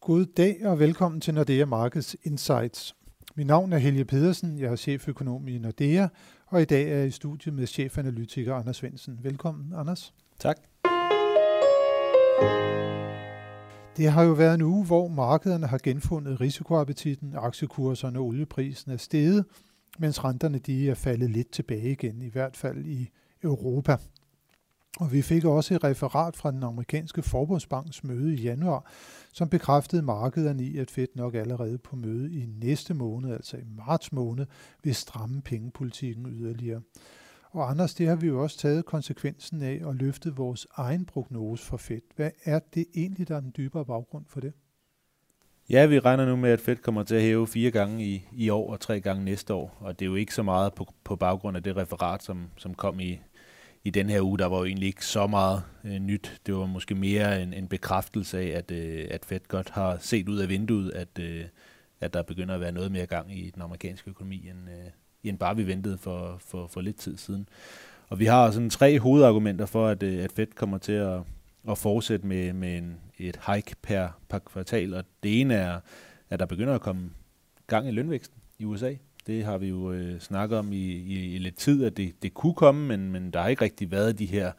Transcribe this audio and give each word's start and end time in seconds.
God 0.00 0.26
dag 0.26 0.66
og 0.66 0.78
velkommen 0.78 1.20
til 1.20 1.34
Nordea 1.34 1.64
Markets 1.64 2.16
Insights. 2.22 2.96
Mit 3.36 3.46
navn 3.46 3.72
er 3.72 3.78
Helge 3.78 4.04
Pedersen, 4.04 4.58
jeg 4.58 4.72
er 4.72 4.76
cheføkonom 4.76 5.48
i 5.48 5.58
Nordea, 5.58 6.08
og 6.46 6.62
i 6.62 6.64
dag 6.64 6.82
er 6.82 6.96
jeg 6.96 7.06
i 7.06 7.10
studiet 7.10 7.54
med 7.54 7.66
chefanalytiker 7.66 8.54
Anders 8.54 8.76
Svendsen. 8.76 9.18
Velkommen, 9.22 9.72
Anders. 9.76 10.14
Tak. 10.38 10.56
Det 13.96 14.10
har 14.10 14.22
jo 14.22 14.32
været 14.32 14.54
en 14.54 14.62
uge, 14.62 14.86
hvor 14.86 15.08
markederne 15.08 15.66
har 15.66 15.78
genfundet 15.82 16.40
risikoappetitten, 16.40 17.34
aktiekurserne 17.36 18.18
og 18.18 18.24
olieprisen 18.24 18.92
er 18.92 18.96
steget, 18.96 19.44
mens 19.98 20.24
renterne 20.24 20.58
de 20.58 20.90
er 20.90 20.94
faldet 20.94 21.30
lidt 21.30 21.50
tilbage 21.50 21.90
igen, 21.90 22.22
i 22.22 22.28
hvert 22.28 22.56
fald 22.56 22.86
i 22.86 23.10
Europa. 23.42 23.96
Og 24.98 25.12
vi 25.12 25.22
fik 25.22 25.44
også 25.44 25.74
et 25.74 25.84
referat 25.84 26.36
fra 26.36 26.50
den 26.50 26.62
amerikanske 26.62 27.22
forbundsbanks 27.22 28.04
møde 28.04 28.34
i 28.34 28.40
januar, 28.42 28.92
som 29.32 29.48
bekræftede 29.48 30.02
markederne 30.02 30.62
i, 30.62 30.78
at 30.78 30.90
Fed 30.90 31.08
nok 31.14 31.34
allerede 31.34 31.78
på 31.78 31.96
møde 31.96 32.34
i 32.34 32.46
næste 32.46 32.94
måned, 32.94 33.32
altså 33.32 33.56
i 33.56 33.64
marts 33.76 34.12
måned, 34.12 34.46
vil 34.82 34.94
stramme 34.94 35.42
pengepolitikken 35.42 36.26
yderligere. 36.26 36.80
Og 37.50 37.70
Anders, 37.70 37.94
det 37.94 38.08
har 38.08 38.16
vi 38.16 38.26
jo 38.26 38.42
også 38.42 38.58
taget 38.58 38.84
konsekvensen 38.84 39.62
af 39.62 39.80
og 39.84 39.94
løftet 39.94 40.38
vores 40.38 40.66
egen 40.76 41.04
prognose 41.04 41.64
for 41.64 41.76
Fed. 41.76 42.00
Hvad 42.16 42.30
er 42.44 42.58
det 42.74 42.86
egentlig, 42.94 43.28
der 43.28 43.36
er 43.36 43.40
den 43.40 43.54
dybere 43.56 43.84
baggrund 43.84 44.24
for 44.28 44.40
det? 44.40 44.52
Ja, 45.70 45.86
vi 45.86 45.98
regner 45.98 46.26
nu 46.26 46.36
med, 46.36 46.50
at 46.50 46.60
Fed 46.60 46.76
kommer 46.76 47.02
til 47.02 47.14
at 47.14 47.22
hæve 47.22 47.46
fire 47.46 47.70
gange 47.70 48.04
i, 48.04 48.28
i 48.32 48.48
år 48.48 48.72
og 48.72 48.80
tre 48.80 49.00
gange 49.00 49.24
næste 49.24 49.54
år. 49.54 49.76
Og 49.80 49.98
det 49.98 50.04
er 50.04 50.10
jo 50.10 50.14
ikke 50.14 50.34
så 50.34 50.42
meget 50.42 50.74
på, 50.74 50.86
på 51.04 51.16
baggrund 51.16 51.56
af 51.56 51.62
det 51.62 51.76
referat, 51.76 52.22
som, 52.22 52.46
som 52.56 52.74
kom 52.74 53.00
i, 53.00 53.20
i 53.84 53.90
den 53.90 54.10
her 54.10 54.20
uge, 54.20 54.38
der 54.38 54.46
var 54.46 54.58
jo 54.58 54.64
egentlig 54.64 54.86
ikke 54.86 55.06
så 55.06 55.26
meget 55.26 55.62
øh, 55.84 55.98
nyt. 55.98 56.40
Det 56.46 56.54
var 56.54 56.66
måske 56.66 56.94
mere 56.94 57.42
en, 57.42 57.54
en 57.54 57.68
bekræftelse 57.68 58.38
af, 58.38 58.46
at, 58.46 58.70
øh, 58.70 59.08
at 59.10 59.24
Fed 59.24 59.48
godt 59.48 59.70
har 59.70 59.98
set 60.00 60.28
ud 60.28 60.38
af 60.38 60.48
vinduet, 60.48 60.90
at, 60.90 61.18
øh, 61.20 61.44
at 62.00 62.14
der 62.14 62.22
begynder 62.22 62.54
at 62.54 62.60
være 62.60 62.72
noget 62.72 62.92
mere 62.92 63.06
gang 63.06 63.38
i 63.38 63.50
den 63.50 63.62
amerikanske 63.62 64.10
økonomi, 64.10 64.48
end, 64.48 64.68
øh, 64.68 64.90
end 65.24 65.38
bare 65.38 65.56
vi 65.56 65.66
ventede 65.66 65.98
for, 65.98 66.36
for, 66.46 66.66
for 66.66 66.80
lidt 66.80 66.96
tid 66.96 67.16
siden. 67.16 67.48
Og 68.08 68.18
vi 68.18 68.24
har 68.24 68.50
sådan 68.50 68.70
tre 68.70 68.98
hovedargumenter 68.98 69.66
for, 69.66 69.88
at, 69.88 70.02
øh, 70.02 70.24
at 70.24 70.32
Fed 70.32 70.46
kommer 70.46 70.78
til 70.78 70.92
at, 70.92 71.20
at 71.68 71.78
fortsætte 71.78 72.26
med, 72.26 72.52
med 72.52 72.78
en, 72.78 72.96
et 73.18 73.40
hike 73.46 73.74
per, 73.82 74.08
per 74.28 74.38
kvartal. 74.38 74.94
Og 74.94 75.04
det 75.22 75.40
ene 75.40 75.54
er, 75.54 75.80
at 76.30 76.40
der 76.40 76.46
begynder 76.46 76.74
at 76.74 76.80
komme 76.80 77.10
gang 77.66 77.88
i 77.88 77.90
lønvæksten 77.90 78.42
i 78.58 78.64
USA. 78.64 78.94
Det 79.30 79.44
har 79.44 79.58
vi 79.58 79.68
jo 79.68 79.92
øh, 79.92 80.20
snakket 80.20 80.58
om 80.58 80.72
i, 80.72 80.76
i, 80.76 81.34
i 81.34 81.38
lidt 81.38 81.56
tid, 81.56 81.84
at 81.84 81.96
det, 81.96 82.22
det 82.22 82.34
kunne 82.34 82.54
komme, 82.54 82.86
men, 82.86 83.12
men 83.12 83.30
der 83.30 83.40
har 83.40 83.48
ikke 83.48 83.64
rigtig 83.64 83.90
været 83.90 84.18
de 84.18 84.26
her 84.26 84.52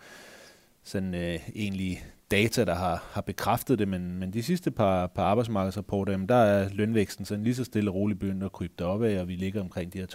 sådan 0.84 1.14
øh, 1.14 1.50
egentlig 1.56 2.04
data, 2.32 2.66
der 2.66 2.76
har, 2.76 3.04
har 3.12 3.22
bekræftet 3.22 3.80
det, 3.80 3.88
men, 3.88 4.20
men 4.20 4.34
de 4.34 4.44
sidste 4.44 4.72
par, 4.72 5.08
par 5.08 5.24
arbejdsmarkedsrapporter, 5.24 6.12
jamen, 6.12 6.30
der 6.30 6.36
er 6.36 6.70
lønvæksten 6.70 7.26
sådan 7.26 7.44
lige 7.44 7.56
så 7.56 7.64
stille 7.64 7.92
og 7.92 7.96
roligt 7.96 8.20
begyndt 8.20 8.44
at 8.44 8.52
krybe 8.52 8.74
deroppe 8.80 9.08
af, 9.08 9.20
og 9.22 9.28
vi 9.28 9.36
ligger 9.36 9.62
omkring 9.62 9.94
de 9.94 9.98
her 9.98 10.08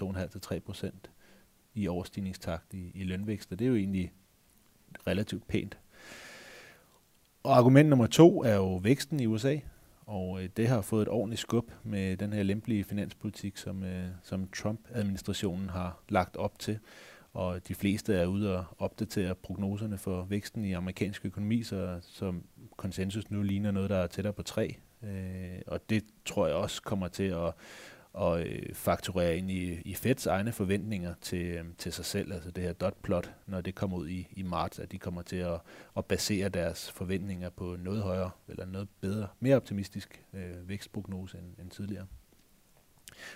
2,5-3 0.52 0.58
procent 0.58 1.10
i 1.74 1.88
overstigningstakt 1.88 2.74
i, 2.74 2.90
i 2.94 3.04
lønvækst, 3.04 3.52
og 3.52 3.58
det 3.58 3.64
er 3.64 3.68
jo 3.68 3.76
egentlig 3.76 4.12
relativt 5.06 5.48
pænt. 5.48 5.78
Og 7.42 7.56
argument 7.56 7.88
nummer 7.88 8.06
to 8.06 8.42
er 8.42 8.54
jo 8.54 8.76
væksten 8.76 9.20
i 9.20 9.26
USA. 9.26 9.56
Og 10.06 10.42
øh, 10.42 10.48
det 10.56 10.68
har 10.68 10.80
fået 10.80 11.02
et 11.02 11.08
ordentligt 11.08 11.40
skub 11.40 11.70
med 11.82 12.16
den 12.16 12.32
her 12.32 12.42
lempelige 12.42 12.84
finanspolitik, 12.84 13.56
som, 13.56 13.84
øh, 13.84 14.06
som 14.22 14.48
Trump-administrationen 14.56 15.68
har 15.68 16.00
lagt 16.08 16.36
op 16.36 16.58
til. 16.58 16.78
Og 17.32 17.68
de 17.68 17.74
fleste 17.74 18.14
er 18.14 18.26
ude 18.26 18.58
og 18.58 18.64
opdatere 18.78 19.34
prognoserne 19.34 19.98
for 19.98 20.24
væksten 20.24 20.64
i 20.64 20.72
amerikansk 20.72 21.26
økonomi, 21.26 21.62
så, 21.62 21.98
så 22.02 22.34
konsensus 22.76 23.30
nu 23.30 23.42
ligner 23.42 23.70
noget, 23.70 23.90
der 23.90 23.96
er 23.96 24.06
tættere 24.06 24.32
på 24.32 24.42
3. 24.42 24.76
Øh, 25.02 25.60
og 25.66 25.90
det 25.90 26.04
tror 26.24 26.46
jeg 26.46 26.56
også 26.56 26.82
kommer 26.82 27.08
til 27.08 27.24
at, 27.24 27.52
og 28.16 28.40
øh, 28.40 28.74
fakturere 28.74 29.38
ind 29.38 29.50
i, 29.50 29.80
i 29.84 29.94
Feds 29.94 30.26
egne 30.26 30.52
forventninger 30.52 31.14
til, 31.20 31.46
øh, 31.46 31.64
til 31.78 31.92
sig 31.92 32.04
selv, 32.04 32.32
altså 32.32 32.50
det 32.50 32.64
her 32.64 32.72
dot-plot, 32.72 33.30
når 33.46 33.60
det 33.60 33.74
kommer 33.74 33.96
ud 33.96 34.08
i, 34.08 34.28
i 34.32 34.42
marts, 34.42 34.78
at 34.78 34.92
de 34.92 34.98
kommer 34.98 35.22
til 35.22 35.36
at, 35.36 35.60
at 35.96 36.04
basere 36.04 36.48
deres 36.48 36.90
forventninger 36.90 37.50
på 37.50 37.76
noget 37.78 38.02
højere, 38.02 38.30
eller 38.48 38.66
noget 38.66 38.88
bedre, 39.00 39.28
mere 39.40 39.56
optimistisk 39.56 40.22
øh, 40.34 40.68
vækstprognose 40.68 41.38
end, 41.38 41.46
end 41.60 41.70
tidligere. 41.70 42.06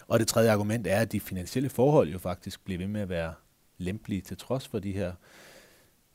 Og 0.08 0.18
det 0.18 0.28
tredje 0.28 0.50
argument 0.50 0.86
er, 0.86 1.00
at 1.00 1.12
de 1.12 1.20
finansielle 1.20 1.68
forhold 1.68 2.08
jo 2.08 2.18
faktisk 2.18 2.64
bliver 2.64 2.78
ved 2.78 2.88
med 2.88 3.00
at 3.00 3.08
være 3.08 3.34
lempelige 3.78 4.20
til 4.20 4.36
trods 4.36 4.68
for 4.68 4.78
de 4.78 4.92
her 4.92 5.12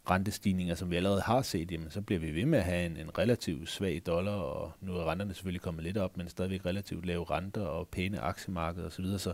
rentestigninger, 0.10 0.76
som 0.76 0.92
vi 0.92 0.96
allerede 0.96 1.22
har 1.22 1.42
set, 1.42 1.72
jamen, 1.72 1.90
så 1.90 2.02
bliver 2.02 2.20
vi 2.20 2.36
ved 2.36 2.46
med 2.46 2.60
at 2.60 2.66
have 2.66 2.86
en, 2.86 2.98
en 2.98 3.18
relativt 3.18 3.70
svag 3.70 4.02
dollar, 4.06 4.32
og 4.32 4.72
nu 4.82 4.94
er 4.94 5.12
renterne 5.12 5.34
selvfølgelig 5.34 5.62
kommet 5.62 5.84
lidt 5.84 5.98
op, 5.98 6.18
men 6.18 6.30
stadigvæk 6.30 6.66
relativt 6.66 7.06
lave 7.06 7.26
renter 7.30 7.62
og 7.62 7.88
pæne 7.88 8.20
aktiemarkeder 8.20 8.88
osv. 8.88 9.06
Så, 9.18 9.34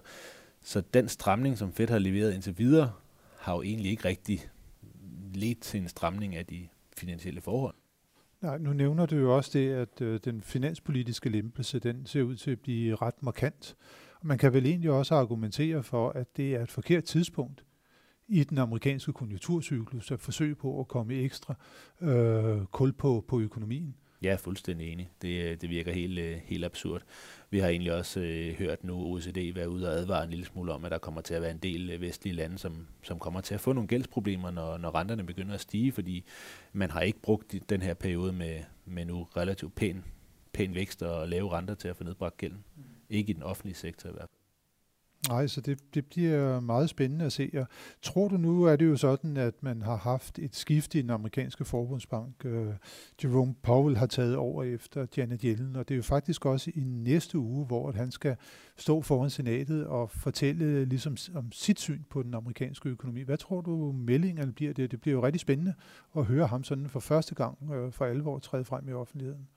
så 0.62 0.82
den 0.94 1.08
stramning, 1.08 1.58
som 1.58 1.74
Fed 1.74 1.88
har 1.88 2.00
leveret 2.00 2.34
indtil 2.34 2.58
videre, 2.58 2.92
har 3.40 3.56
jo 3.56 3.62
egentlig 3.62 3.92
ikke 3.92 4.06
rigtig 4.06 4.50
ledt 5.34 5.62
til 5.62 5.82
en 5.82 5.88
stramning 5.88 6.36
af 6.36 6.46
de 6.46 6.68
finansielle 6.98 7.42
forhold. 7.42 7.76
Nej, 8.42 8.58
nu 8.58 8.74
nævner 8.74 9.06
du 9.06 9.16
jo 9.16 9.36
også 9.36 9.52
det, 9.54 9.74
at 9.74 10.02
øh, 10.02 10.20
den 10.26 10.42
finanspolitiske 10.42 11.30
lempelse, 11.30 11.80
den 11.80 12.06
ser 12.06 12.24
ud 12.24 12.36
til 12.36 12.52
at 12.52 12.60
blive 12.60 12.96
ret 12.96 13.24
markant. 13.24 13.76
Og 14.20 14.28
man 14.28 14.38
kan 14.38 14.54
vel 14.54 14.66
egentlig 14.66 14.92
også 14.92 15.16
argumentere 15.16 15.84
for, 15.84 16.10
at 16.10 16.38
det 16.38 16.56
er 16.56 16.64
et 16.64 16.72
forkert 16.72 17.04
tidspunkt 17.04 17.64
i 18.32 18.44
den 18.44 18.58
amerikanske 18.58 19.14
konjunkturcyklus 19.14 20.12
at 20.12 20.20
forsøge 20.20 20.56
på 20.56 20.80
at 20.80 20.88
komme 20.88 21.14
ekstra 21.14 21.56
øh, 22.02 22.66
kul 22.72 22.94
på, 22.94 23.26
på 23.28 23.40
økonomien. 23.40 23.96
Jeg 24.22 24.34
er 24.34 24.38
fuldstændig 24.38 24.92
enig. 24.92 25.12
Det, 25.22 25.44
øh, 25.44 25.62
det 25.62 25.70
virker 25.70 25.92
helt, 25.94 26.20
øh, 26.20 26.38
helt 26.46 26.66
absurd. 26.66 27.02
Vi 27.50 27.60
har 27.60 27.68
egentlig 27.68 27.94
også 27.94 28.20
øh, 28.20 28.54
hørt 28.54 28.84
nu 28.84 28.94
OECD 28.94 29.56
være 29.56 29.70
ude 29.70 29.88
og 29.88 29.94
advare 29.94 30.24
en 30.24 30.30
lille 30.30 30.46
smule 30.46 30.74
om, 30.74 30.86
at 30.86 30.92
der 30.92 30.98
kommer 30.98 31.22
til 31.22 31.34
at 31.34 31.42
være 31.42 31.52
en 31.52 31.58
del 31.58 31.90
øh, 31.90 32.02
vestlige 32.02 32.36
lande, 32.36 32.58
som, 32.58 32.88
som 33.04 33.20
kommer 33.20 33.42
til 33.42 33.54
at 33.54 33.62
få 33.62 33.74
nogle 33.74 33.88
gældsproblemer, 33.88 34.52
når, 34.52 34.78
når 34.78 34.96
renterne 34.96 35.24
begynder 35.24 35.54
at 35.54 35.62
stige, 35.62 35.92
fordi 35.92 36.26
man 36.74 36.92
har 36.92 37.02
ikke 37.02 37.22
brugt 37.22 37.56
den 37.70 37.82
her 37.82 37.94
periode 37.94 38.34
med, 38.34 38.60
med 38.86 39.06
nu 39.06 39.28
relativt 39.38 39.76
pæn, 39.76 40.04
pæn 40.54 40.76
vækst 40.76 41.04
og 41.04 41.28
lave 41.28 41.52
renter 41.52 41.76
til 41.76 41.88
at 41.88 41.96
få 41.96 42.04
nedbragt 42.04 42.38
gælden. 42.38 42.64
Ikke 43.10 43.30
i 43.30 43.34
den 43.34 43.44
offentlige 43.44 43.76
sektor 43.76 44.10
i 44.10 44.12
hvert 44.12 44.22
fald. 44.22 44.41
Nej, 45.30 45.48
så 45.48 45.62
det, 45.62 45.80
det 45.94 46.06
bliver 46.06 46.60
meget 46.60 46.90
spændende 46.90 47.26
at 47.26 47.32
se. 47.32 47.52
Og 47.54 47.68
tror 48.02 48.28
du 48.28 48.38
nu, 48.38 48.64
er 48.64 48.76
det 48.76 48.86
jo 48.86 48.98
sådan, 48.98 49.38
at 49.38 49.64
man 49.64 49.82
har 49.82 49.96
haft 49.96 50.40
et 50.40 50.56
skift 50.56 50.96
i 50.96 51.02
den 51.02 51.10
amerikanske 51.10 51.66
forbundsbank. 51.66 52.46
Øh, 52.46 52.68
Jerome 53.24 53.56
Powell 53.64 53.98
har 53.98 54.06
taget 54.06 54.36
over 54.36 54.64
efter 54.64 55.06
Janet 55.18 55.42
Yellen, 55.42 55.76
og 55.76 55.88
det 55.88 55.94
er 55.94 55.98
jo 55.98 56.04
faktisk 56.04 56.46
også 56.46 56.72
i 56.76 56.84
næste 56.84 57.38
uge, 57.38 57.66
hvor 57.66 57.92
han 57.92 58.12
skal 58.12 58.36
stå 58.78 59.02
foran 59.02 59.30
senatet 59.30 59.88
og 59.88 60.10
fortælle 60.10 60.86
ligesom 60.86 61.18
om 61.36 61.52
sit 61.52 61.80
syn 61.80 62.04
på 62.10 62.24
den 62.24 62.34
amerikanske 62.34 62.90
økonomi. 62.90 63.22
Hvad 63.22 63.38
tror 63.38 63.62
du, 63.62 63.92
meldingerne 63.92 64.52
bliver 64.52 64.74
det? 64.74 64.92
Det 64.92 65.02
bliver 65.02 65.16
jo 65.16 65.26
rigtig 65.26 65.40
spændende 65.40 65.74
at 66.18 66.26
høre 66.26 66.48
ham 66.48 66.64
sådan 66.64 66.90
for 66.90 67.00
første 67.00 67.36
gang 67.36 67.58
øh, 67.74 67.92
for 67.92 68.06
alvor 68.06 68.40
træde 68.40 68.66
frem 68.66 68.90
i 68.90 68.94
offentligheden. 68.94 69.48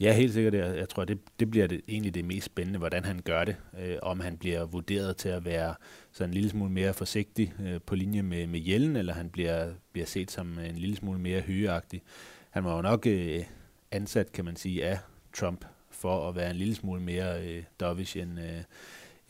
Ja, 0.00 0.12
helt 0.12 0.32
sikkert. 0.32 0.54
Jeg, 0.54 0.76
jeg 0.76 0.88
tror, 0.88 1.04
det, 1.04 1.18
det 1.40 1.50
bliver 1.50 1.66
det, 1.66 1.80
egentlig 1.88 2.14
det 2.14 2.24
mest 2.24 2.46
spændende, 2.46 2.78
hvordan 2.78 3.04
han 3.04 3.20
gør 3.24 3.44
det. 3.44 3.56
Øh, 3.80 3.96
om 4.02 4.20
han 4.20 4.36
bliver 4.36 4.64
vurderet 4.64 5.16
til 5.16 5.28
at 5.28 5.44
være 5.44 5.74
sådan 6.12 6.30
en 6.30 6.34
lille 6.34 6.50
smule 6.50 6.70
mere 6.70 6.94
forsigtig 6.94 7.54
øh, 7.62 7.80
på 7.86 7.94
linje 7.94 8.22
med, 8.22 8.46
med 8.46 8.60
Jellen, 8.60 8.96
eller 8.96 9.12
han 9.12 9.30
bliver, 9.30 9.72
bliver 9.92 10.06
set 10.06 10.30
som 10.30 10.58
en 10.58 10.76
lille 10.76 10.96
smule 10.96 11.18
mere 11.18 11.40
hygeagtig. 11.40 12.02
Han 12.50 12.64
var 12.64 12.76
jo 12.76 12.82
nok 12.82 13.06
øh, 13.06 13.44
ansat, 13.90 14.32
kan 14.32 14.44
man 14.44 14.56
sige, 14.56 14.86
af 14.86 14.98
Trump 15.32 15.64
for 15.90 16.28
at 16.28 16.36
være 16.36 16.50
en 16.50 16.56
lille 16.56 16.74
smule 16.74 17.02
mere 17.02 17.46
øh, 17.46 17.62
dovish 17.80 18.18
end, 18.18 18.40
øh, 18.40 18.62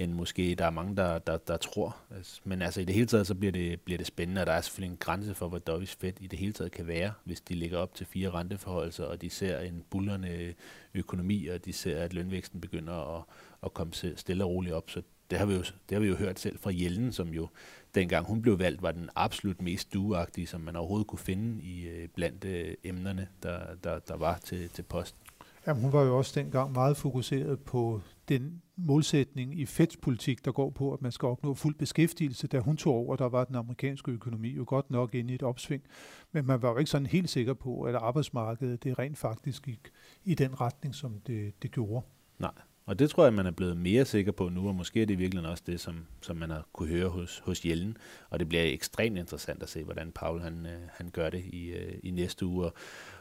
end 0.01 0.13
måske 0.13 0.55
der 0.55 0.65
er 0.67 0.71
mange, 0.71 0.97
der, 0.97 1.19
der, 1.19 1.39
der 1.39 1.57
tror. 1.57 1.97
Altså, 2.17 2.41
men 2.45 2.63
altså 2.63 2.81
i 2.81 2.85
det 2.85 2.95
hele 2.95 3.07
taget, 3.07 3.27
så 3.27 3.35
bliver 3.35 3.53
det, 3.53 3.81
bliver 3.81 3.99
det 3.99 4.07
spændende, 4.07 4.41
og 4.41 4.47
der 4.47 4.53
er 4.53 4.61
selvfølgelig 4.61 4.93
en 4.93 4.99
grænse 5.01 5.35
for, 5.35 5.49
hvor 5.49 5.59
dovish 5.59 5.99
Fed 5.99 6.13
i 6.21 6.27
det 6.27 6.39
hele 6.39 6.53
taget 6.53 6.73
kan 6.73 6.87
være, 6.87 7.13
hvis 7.25 7.41
de 7.41 7.55
ligger 7.55 7.79
op 7.79 7.95
til 7.95 8.07
fire 8.07 8.31
renteforholdelser, 8.31 9.05
og 9.05 9.23
de 9.23 9.31
ser 9.31 9.61
en 9.61 9.85
bullerne 9.91 10.55
økonomi, 10.95 11.47
og 11.47 11.65
de 11.65 11.73
ser, 11.73 12.03
at 12.03 12.13
lønvæksten 12.13 12.61
begynder 12.61 13.19
at, 13.19 13.25
at 13.63 13.75
komme 13.75 13.93
stille 14.17 14.45
og 14.45 14.51
roligt 14.51 14.75
op. 14.75 14.91
Så 14.91 15.03
det 15.31 15.39
har, 15.39 15.47
vi 15.47 15.55
jo, 15.55 15.61
det 15.61 15.93
har 15.93 16.01
vi 16.01 16.09
jo 16.09 16.15
hørt 16.15 16.39
selv 16.39 16.59
fra 16.59 16.71
Jellen, 16.75 17.13
som 17.13 17.29
jo 17.29 17.49
dengang 17.95 18.27
hun 18.27 18.43
blev 18.43 18.59
valgt, 18.59 18.83
var 18.83 18.93
den 18.93 19.11
absolut 19.15 19.63
mest 19.63 19.95
duagtige, 19.95 20.47
som 20.47 20.61
man 20.61 20.77
overhovedet 20.77 21.07
kunne 21.07 21.19
finde 21.19 21.63
i 21.63 21.89
øh, 21.89 22.09
blandt 22.09 22.45
øh, 22.45 22.75
emnerne, 22.85 23.29
der, 23.43 23.75
der, 23.85 23.99
der 23.99 24.17
var 24.17 24.39
til, 24.39 24.69
til 24.69 24.83
posten. 24.83 25.20
Jamen, 25.71 25.83
hun 25.83 25.93
var 25.93 26.03
jo 26.03 26.19
også 26.19 26.41
dengang 26.41 26.73
meget 26.73 26.97
fokuseret 26.97 27.61
på 27.61 28.01
den 28.29 28.63
målsætning 28.77 29.61
i 29.61 29.67
Feds 29.67 29.97
politik, 29.97 30.45
der 30.45 30.53
går 30.53 30.71
på, 30.71 30.93
at 30.93 31.03
man 31.03 31.13
skal 31.13 31.27
opnå 31.27 31.55
fuld 31.55 31.75
beskæftigelse. 31.75 32.47
Da 32.47 32.59
hun 32.59 32.77
tog 32.77 32.95
over, 32.95 33.17
der 33.17 33.29
var 33.29 33.45
den 33.45 33.55
amerikanske 33.55 34.11
økonomi 34.11 34.49
jo 34.49 34.65
godt 34.67 34.91
nok 34.91 35.15
inde 35.15 35.33
i 35.33 35.35
et 35.35 35.43
opsving, 35.43 35.83
men 36.33 36.47
man 36.47 36.63
var 36.63 36.71
jo 36.71 36.77
ikke 36.77 36.91
sådan 36.91 37.07
helt 37.07 37.31
sikker 37.31 37.55
på, 37.55 37.83
at 37.83 37.95
arbejdsmarkedet 37.95 38.85
det 38.85 38.99
rent 38.99 39.19
faktisk 39.19 39.63
gik 39.63 39.91
i 40.25 40.35
den 40.35 40.61
retning, 40.61 40.95
som 40.95 41.21
det, 41.27 41.63
det 41.63 41.71
gjorde. 41.71 42.07
Nej, 42.39 42.53
og 42.87 42.99
det 42.99 43.11
tror 43.11 43.25
jeg, 43.25 43.35
man 43.35 43.47
er 43.47 43.51
blevet 43.51 43.77
mere 43.77 44.05
sikker 44.05 44.33
på 44.33 44.49
nu, 44.49 44.69
og 44.69 44.75
måske 44.75 45.03
er 45.03 45.07
det 45.07 45.19
virkelig 45.19 45.49
også 45.49 45.63
det, 45.67 45.81
som, 45.81 46.07
som 46.21 46.37
man 46.37 46.51
har 46.51 46.67
kunne 46.73 46.89
høre 46.89 47.09
hos, 47.09 47.39
hos 47.39 47.65
Jellen. 47.65 47.97
Og 48.31 48.39
det 48.39 48.49
bliver 48.49 48.65
ekstremt 48.65 49.19
interessant 49.19 49.63
at 49.63 49.69
se, 49.69 49.85
hvordan 49.85 50.13
Paul 50.13 50.41
han, 50.41 50.67
øh, 50.67 50.81
han 50.93 51.11
gør 51.11 51.31
det 51.31 51.45
i, 51.45 51.67
øh, 51.67 51.95
i 52.03 52.11
næste 52.11 52.47
uge. 52.47 52.71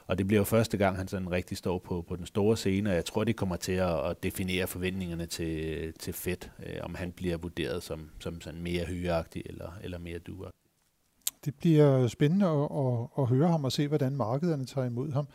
Og 0.09 0.17
det 0.17 0.27
bliver 0.27 0.39
jo 0.39 0.43
første 0.43 0.77
gang, 0.77 0.97
han 0.97 1.07
sådan 1.07 1.31
rigtig 1.31 1.57
står 1.57 1.79
på, 1.79 2.05
på 2.07 2.15
den 2.15 2.25
store 2.25 2.57
scene, 2.57 2.89
og 2.89 2.95
jeg 2.95 3.05
tror, 3.05 3.23
det 3.23 3.35
kommer 3.35 3.55
til 3.55 3.71
at, 3.71 4.09
at 4.09 4.23
definere 4.23 4.67
forventningerne 4.67 5.25
til, 5.25 5.93
til 5.99 6.13
Fed, 6.13 6.49
øh, 6.65 6.77
om 6.81 6.95
han 6.95 7.11
bliver 7.11 7.37
vurderet 7.37 7.83
som, 7.83 8.09
som 8.19 8.41
sådan 8.41 8.61
mere 8.61 8.85
hyreagtig 8.85 9.43
eller, 9.45 9.77
eller 9.83 9.99
mere 9.99 10.19
duer. 10.19 10.49
Det 11.45 11.55
bliver 11.55 12.07
spændende 12.07 12.45
at, 12.45 12.67
at, 12.71 13.07
at 13.17 13.25
høre 13.27 13.47
ham 13.47 13.65
og 13.65 13.71
se, 13.71 13.87
hvordan 13.87 14.15
markederne 14.15 14.65
tager 14.65 14.87
imod 14.87 15.11
ham. 15.11 15.27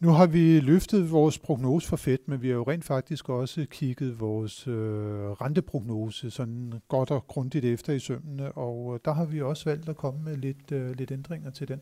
Nu 0.00 0.08
har 0.08 0.26
vi 0.26 0.60
løftet 0.60 1.10
vores 1.10 1.38
prognose 1.38 1.88
for 1.88 1.96
Fed, 1.96 2.18
men 2.26 2.42
vi 2.42 2.48
har 2.48 2.54
jo 2.54 2.62
rent 2.62 2.84
faktisk 2.84 3.28
også 3.28 3.66
kigget 3.70 4.20
vores 4.20 4.68
øh, 4.68 5.30
renteprognose 5.30 6.30
sådan 6.30 6.72
godt 6.88 7.10
og 7.10 7.26
grundigt 7.26 7.64
efter 7.64 7.92
i 7.92 7.98
sømmene, 7.98 8.52
og 8.52 8.94
øh, 8.94 9.00
der 9.04 9.12
har 9.12 9.24
vi 9.24 9.42
også 9.42 9.64
valgt 9.70 9.88
at 9.88 9.96
komme 9.96 10.22
med 10.22 10.36
lidt, 10.36 10.72
øh, 10.72 10.90
lidt 10.90 11.10
ændringer 11.10 11.50
til 11.50 11.68
den. 11.68 11.80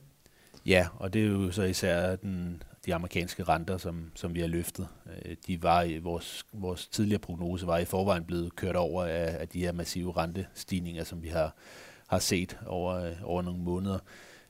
Ja, 0.66 0.86
og 0.96 1.12
det 1.12 1.22
er 1.22 1.26
jo 1.26 1.50
så 1.50 1.62
især 1.62 2.16
den, 2.16 2.62
de 2.86 2.94
amerikanske 2.94 3.42
renter, 3.42 3.78
som, 3.78 4.10
som 4.14 4.34
vi 4.34 4.40
har 4.40 4.46
løftet. 4.46 4.88
Øh, 5.24 5.36
de 5.46 5.62
var 5.62 5.82
i 5.82 5.98
vores, 5.98 6.44
vores 6.52 6.86
tidligere 6.86 7.18
prognose 7.18 7.66
var 7.66 7.78
i 7.78 7.84
forvejen 7.84 8.24
blevet 8.24 8.56
kørt 8.56 8.76
over 8.76 9.04
af, 9.04 9.36
af 9.40 9.48
de 9.48 9.60
her 9.60 9.72
massive 9.72 10.16
rentestigninger, 10.16 11.04
som 11.04 11.22
vi 11.22 11.28
har, 11.28 11.54
har 12.06 12.18
set 12.18 12.58
over, 12.66 12.94
øh, 12.94 13.12
over 13.22 13.42
nogle 13.42 13.60
måneder. 13.60 13.98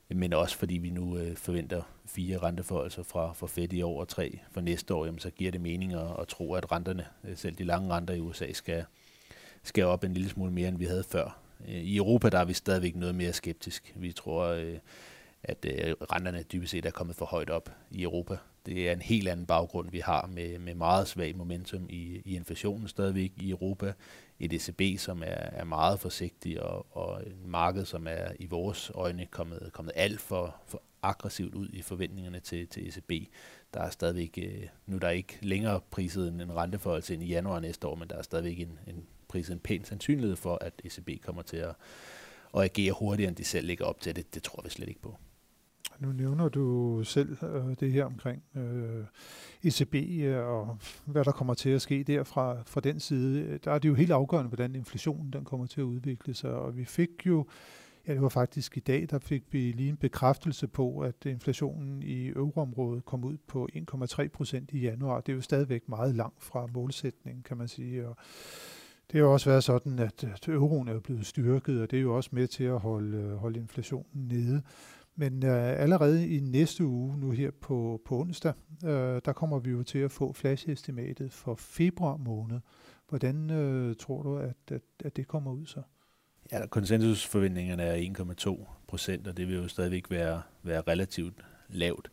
Men 0.09 0.33
også 0.33 0.57
fordi 0.57 0.77
vi 0.77 0.89
nu 0.89 1.17
øh, 1.17 1.37
forventer 1.37 1.81
fire 2.05 2.37
renteforholdelser 2.37 3.03
fra, 3.03 3.33
fra 3.33 3.47
Fed 3.47 3.73
i 3.73 3.81
år 3.81 3.99
og 4.01 4.07
tre 4.07 4.39
for 4.51 4.61
næste 4.61 4.93
år, 4.93 5.05
jamen, 5.05 5.19
så 5.19 5.29
giver 5.29 5.51
det 5.51 5.61
mening 5.61 5.93
at, 5.93 6.07
at 6.19 6.27
tro, 6.27 6.53
at 6.53 6.71
renterne, 6.71 7.05
øh, 7.23 7.37
selv 7.37 7.55
de 7.55 7.63
lange 7.63 7.93
renter 7.93 8.13
i 8.13 8.19
USA, 8.19 8.53
skal, 8.53 8.85
skal 9.63 9.85
op 9.85 10.03
en 10.03 10.13
lille 10.13 10.29
smule 10.29 10.51
mere, 10.51 10.67
end 10.67 10.77
vi 10.77 10.85
havde 10.85 11.03
før. 11.03 11.37
I 11.67 11.97
Europa 11.97 12.29
der 12.29 12.39
er 12.39 12.45
vi 12.45 12.53
stadigvæk 12.53 12.95
noget 12.95 13.15
mere 13.15 13.33
skeptisk. 13.33 13.93
Vi 13.95 14.11
tror, 14.11 14.47
øh, 14.47 14.77
at 15.43 15.65
øh, 15.65 15.95
renterne 16.11 16.43
dybest 16.43 16.71
set 16.71 16.85
er 16.85 16.91
kommet 16.91 17.15
for 17.15 17.25
højt 17.25 17.49
op 17.49 17.69
i 17.91 18.03
Europa. 18.03 18.37
Det 18.65 18.89
er 18.89 18.93
en 18.93 19.01
helt 19.01 19.27
anden 19.27 19.45
baggrund, 19.45 19.91
vi 19.91 19.99
har 19.99 20.27
med, 20.27 20.59
med 20.59 20.75
meget 20.75 21.07
svag 21.07 21.35
momentum 21.35 21.85
i, 21.89 22.21
i 22.25 22.35
inflationen 22.35 22.87
stadigvæk 22.87 23.31
i 23.37 23.49
Europa. 23.49 23.93
Et 24.39 24.53
ECB, 24.53 24.99
som 24.99 25.23
er, 25.23 25.25
er 25.25 25.63
meget 25.63 25.99
forsigtig, 25.99 26.63
og, 26.63 26.87
og 26.91 27.21
et 27.21 27.35
marked, 27.45 27.85
som 27.85 28.07
er 28.07 28.31
i 28.39 28.45
vores 28.45 28.91
øjne 28.95 29.25
kommet, 29.25 29.69
kommet 29.73 29.91
alt 29.95 30.21
for, 30.21 30.55
for 30.65 30.81
aggressivt 31.01 31.55
ud 31.55 31.69
i 31.73 31.81
forventningerne 31.81 32.39
til, 32.39 32.67
til 32.67 32.87
ECB. 32.87 33.11
Der 33.73 33.81
er 33.81 33.89
stadigvæk, 33.89 34.39
øh, 34.41 34.67
nu 34.85 34.95
er 34.95 34.99
der 34.99 35.09
ikke 35.09 35.37
længere 35.41 35.81
priset 35.91 36.27
en 36.27 36.55
renteforhold 36.55 37.11
end 37.11 37.23
i 37.23 37.27
januar 37.27 37.59
næste 37.59 37.87
år, 37.87 37.95
men 37.95 38.09
der 38.09 38.15
er 38.15 38.21
stadigvæk 38.21 38.59
en, 38.59 38.79
en 38.87 39.05
priset 39.27 39.53
en 39.53 39.59
pæn 39.59 39.85
sandsynlighed 39.85 40.35
for, 40.35 40.57
at 40.61 40.73
ECB 40.83 41.23
kommer 41.23 41.41
til 41.41 41.57
at, 41.57 41.75
at 42.55 42.63
agere 42.63 42.91
hurtigere, 42.91 43.27
end 43.27 43.35
de 43.35 43.43
selv 43.43 43.67
ligger 43.67 43.85
op 43.85 43.99
til. 44.01 44.15
Det, 44.15 44.35
det 44.35 44.43
tror 44.43 44.61
vi 44.63 44.69
slet 44.69 44.87
ikke 44.87 45.01
på. 45.01 45.17
Nu 46.01 46.11
nævner 46.11 46.49
du 46.49 46.99
selv 47.03 47.37
øh, 47.43 47.75
det 47.79 47.91
her 47.91 48.05
omkring 48.05 48.43
øh, 48.55 49.05
ECB 49.63 49.95
øh, 49.95 50.37
og 50.37 50.77
hvad 51.05 51.23
der 51.23 51.31
kommer 51.31 51.53
til 51.53 51.69
at 51.69 51.81
ske 51.81 52.03
der 52.03 52.23
fra, 52.23 52.57
fra 52.65 52.81
den 52.81 52.99
side. 52.99 53.57
Der 53.57 53.71
er 53.71 53.79
det 53.79 53.89
jo 53.89 53.93
helt 53.93 54.11
afgørende, 54.11 54.47
hvordan 54.47 54.75
inflationen 54.75 55.33
den 55.33 55.45
kommer 55.45 55.65
til 55.65 55.81
at 55.81 55.85
udvikle 55.85 56.33
sig. 56.33 56.53
Og 56.53 56.77
vi 56.77 56.85
fik 56.85 57.09
jo, 57.25 57.45
ja 58.07 58.13
det 58.13 58.21
var 58.21 58.29
faktisk 58.29 58.77
i 58.77 58.79
dag, 58.79 59.07
der 59.09 59.19
fik 59.19 59.43
vi 59.51 59.71
lige 59.71 59.89
en 59.89 59.97
bekræftelse 59.97 60.67
på, 60.67 60.99
at 60.99 61.25
inflationen 61.25 62.03
i 62.03 62.27
euroområdet 62.27 63.05
kom 63.05 63.23
ud 63.23 63.37
på 63.47 63.67
1,3 63.75 64.27
procent 64.27 64.71
i 64.71 64.79
januar. 64.79 65.21
Det 65.21 65.31
er 65.31 65.35
jo 65.35 65.41
stadigvæk 65.41 65.89
meget 65.89 66.15
langt 66.15 66.43
fra 66.43 66.67
målsætningen, 66.73 67.43
kan 67.43 67.57
man 67.57 67.67
sige. 67.67 68.07
Og 68.07 68.15
det 69.11 69.19
har 69.19 69.27
jo 69.27 69.33
også 69.33 69.49
været 69.49 69.63
sådan, 69.63 69.99
at 69.99 70.47
euroen 70.47 70.87
er 70.87 70.99
blevet 70.99 71.25
styrket, 71.25 71.81
og 71.81 71.91
det 71.91 71.97
er 71.97 72.01
jo 72.01 72.15
også 72.15 72.29
med 72.33 72.47
til 72.47 72.63
at 72.63 72.79
holde, 72.79 73.17
øh, 73.17 73.35
holde 73.35 73.59
inflationen 73.59 74.27
nede. 74.27 74.61
Men 75.15 75.45
øh, 75.45 75.81
allerede 75.81 76.27
i 76.27 76.39
næste 76.39 76.85
uge, 76.85 77.17
nu 77.17 77.31
her 77.31 77.51
på, 77.51 78.01
på 78.05 78.19
onsdag, 78.19 78.53
øh, 78.85 79.21
der 79.25 79.33
kommer 79.33 79.59
vi 79.59 79.71
jo 79.71 79.83
til 79.83 79.99
at 79.99 80.11
få 80.11 80.33
flash-estimatet 80.33 81.33
for 81.33 81.55
februar 81.55 82.17
måned. 82.17 82.59
Hvordan 83.09 83.49
øh, 83.49 83.95
tror 83.95 84.23
du, 84.23 84.37
at, 84.37 84.55
at, 84.71 84.81
at 85.03 85.15
det 85.15 85.27
kommer 85.27 85.51
ud 85.51 85.65
så? 85.65 85.81
Ja, 86.51 86.67
konsensusforventningerne 86.67 87.83
er 87.83 88.13
1,2 88.47 88.65
procent, 88.87 89.27
og 89.27 89.37
det 89.37 89.47
vil 89.47 89.55
jo 89.55 89.67
stadigvæk 89.67 90.09
være, 90.09 90.41
være 90.63 90.81
relativt 90.81 91.45
lavt. 91.69 92.11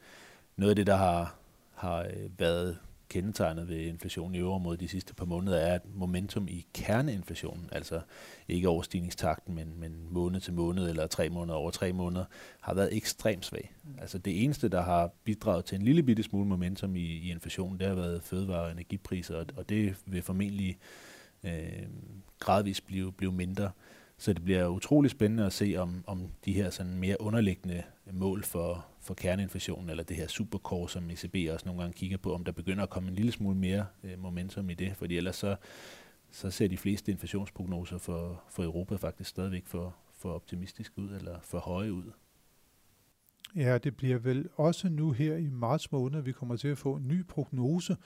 Noget 0.56 0.70
af 0.70 0.76
det, 0.76 0.86
der 0.86 0.96
har, 0.96 1.38
har 1.74 1.98
øh, 2.02 2.38
været 2.38 2.78
kendetegnet 3.08 3.68
ved 3.68 3.76
inflationen 3.76 4.34
i 4.34 4.40
mod 4.40 4.76
de 4.76 4.88
sidste 4.88 5.14
par 5.14 5.24
måneder, 5.24 5.56
er 5.56 5.74
at 5.74 5.82
momentum 5.94 6.48
i 6.48 6.66
kerneinflationen, 6.74 7.68
altså 7.72 8.00
ikke 8.48 8.68
overstigningstakten, 8.68 9.54
men, 9.54 9.80
men 9.80 10.06
måned 10.10 10.40
til 10.40 10.52
måned 10.52 10.90
eller 10.90 11.06
tre 11.06 11.28
måneder 11.28 11.58
over 11.58 11.70
tre 11.70 11.92
måneder, 11.92 12.24
har 12.60 12.74
været 12.74 12.96
ekstremt 12.96 13.44
svag. 13.44 13.72
Altså 13.98 14.18
det 14.18 14.44
eneste, 14.44 14.68
der 14.68 14.82
har 14.82 15.10
bidraget 15.24 15.64
til 15.64 15.76
en 15.76 15.82
lille 15.82 16.02
bitte 16.02 16.22
smule 16.22 16.48
momentum 16.48 16.96
i, 16.96 17.00
i 17.00 17.30
inflationen, 17.30 17.80
det 17.80 17.88
har 17.88 17.94
været 17.94 18.22
fødevare- 18.22 18.64
og 18.64 18.72
energipriser, 18.72 19.36
og, 19.36 19.46
og 19.56 19.68
det 19.68 19.96
vil 20.06 20.22
formentlig 20.22 20.78
øh, 21.44 21.86
gradvist 22.38 22.86
blive, 22.86 23.12
blive 23.12 23.32
mindre. 23.32 23.70
Så 24.18 24.32
det 24.32 24.44
bliver 24.44 24.66
utrolig 24.66 25.10
spændende 25.10 25.46
at 25.46 25.52
se, 25.52 25.74
om, 25.78 26.04
om 26.06 26.28
de 26.44 26.52
her 26.52 26.70
sådan 26.70 26.94
mere 26.98 27.20
underliggende 27.20 27.82
mål 28.12 28.44
for, 28.44 28.86
for 29.08 29.14
kerneinflationen, 29.14 29.90
eller 29.90 30.04
det 30.04 30.16
her 30.16 30.26
supercore, 30.26 30.88
som 30.88 31.10
ECB 31.10 31.52
også 31.52 31.66
nogle 31.66 31.80
gange 31.80 31.94
kigger 31.98 32.16
på, 32.16 32.34
om 32.34 32.44
der 32.44 32.52
begynder 32.52 32.82
at 32.82 32.90
komme 32.90 33.08
en 33.08 33.14
lille 33.14 33.32
smule 33.32 33.56
mere 33.56 33.86
øh, 34.04 34.18
momentum 34.18 34.70
i 34.70 34.74
det, 34.74 34.96
fordi 34.96 35.16
ellers 35.16 35.36
så, 35.36 35.56
så 36.30 36.50
ser 36.50 36.68
de 36.68 36.76
fleste 36.76 37.12
inflationsprognoser 37.12 37.98
for, 37.98 38.42
for 38.50 38.62
Europa 38.62 38.96
faktisk 38.96 39.30
stadigvæk 39.30 39.66
for, 39.66 39.96
for 40.18 40.32
optimistisk 40.32 40.92
ud, 40.96 41.10
eller 41.10 41.38
for 41.42 41.58
høje 41.58 41.92
ud. 41.92 42.12
Ja, 43.56 43.78
det 43.78 43.96
bliver 43.96 44.18
vel 44.18 44.48
også 44.56 44.88
nu 44.88 45.12
her 45.12 45.36
i 45.36 45.48
marts 45.48 45.92
måned, 45.92 46.22
vi 46.22 46.32
kommer 46.32 46.56
til 46.56 46.68
at 46.68 46.78
få 46.78 46.94
en 46.94 47.08
ny 47.08 47.26
prognose 47.26 47.96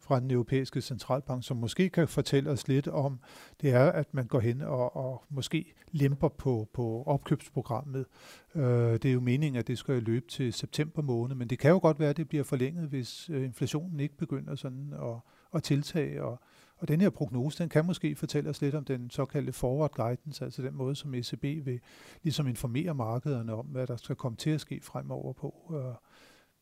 fra 0.00 0.20
den 0.20 0.30
europæiske 0.30 0.80
centralbank, 0.80 1.44
som 1.44 1.56
måske 1.56 1.88
kan 1.88 2.08
fortælle 2.08 2.50
os 2.50 2.68
lidt 2.68 2.88
om, 2.88 3.20
det 3.60 3.70
er, 3.70 3.92
at 3.92 4.14
man 4.14 4.26
går 4.26 4.40
hen 4.40 4.62
og, 4.62 4.96
og 4.96 5.24
måske 5.30 5.74
lemper 5.92 6.28
på, 6.28 6.68
på 6.72 7.02
opkøbsprogrammet. 7.06 8.06
Øh, 8.54 8.92
det 8.92 9.04
er 9.04 9.12
jo 9.12 9.20
meningen, 9.20 9.58
at 9.58 9.66
det 9.66 9.78
skal 9.78 10.02
løbe 10.02 10.26
til 10.28 10.52
september 10.52 11.02
måned, 11.02 11.36
men 11.36 11.48
det 11.48 11.58
kan 11.58 11.70
jo 11.70 11.78
godt 11.78 12.00
være, 12.00 12.10
at 12.10 12.16
det 12.16 12.28
bliver 12.28 12.44
forlænget, 12.44 12.88
hvis 12.88 13.30
øh, 13.30 13.44
inflationen 13.44 14.00
ikke 14.00 14.16
begynder 14.16 14.54
sådan 14.54 14.92
at, 14.92 15.16
at 15.54 15.62
tiltage. 15.62 16.22
Og, 16.22 16.40
og 16.78 16.88
den 16.88 17.00
her 17.00 17.10
prognose, 17.10 17.58
den 17.58 17.68
kan 17.68 17.86
måske 17.86 18.16
fortælle 18.16 18.50
os 18.50 18.60
lidt 18.60 18.74
om 18.74 18.84
den 18.84 19.10
såkaldte 19.10 19.52
forward 19.52 19.92
guidance, 19.92 20.44
altså 20.44 20.62
den 20.62 20.74
måde, 20.74 20.96
som 20.96 21.14
ECB 21.14 21.42
vil 21.42 21.80
ligesom 22.22 22.48
informere 22.48 22.94
markederne 22.94 23.54
om, 23.54 23.66
hvad 23.66 23.86
der 23.86 23.96
skal 23.96 24.16
komme 24.16 24.36
til 24.36 24.50
at 24.50 24.60
ske 24.60 24.80
fremover 24.82 25.32
på. 25.32 25.72
Øh, 25.74 25.94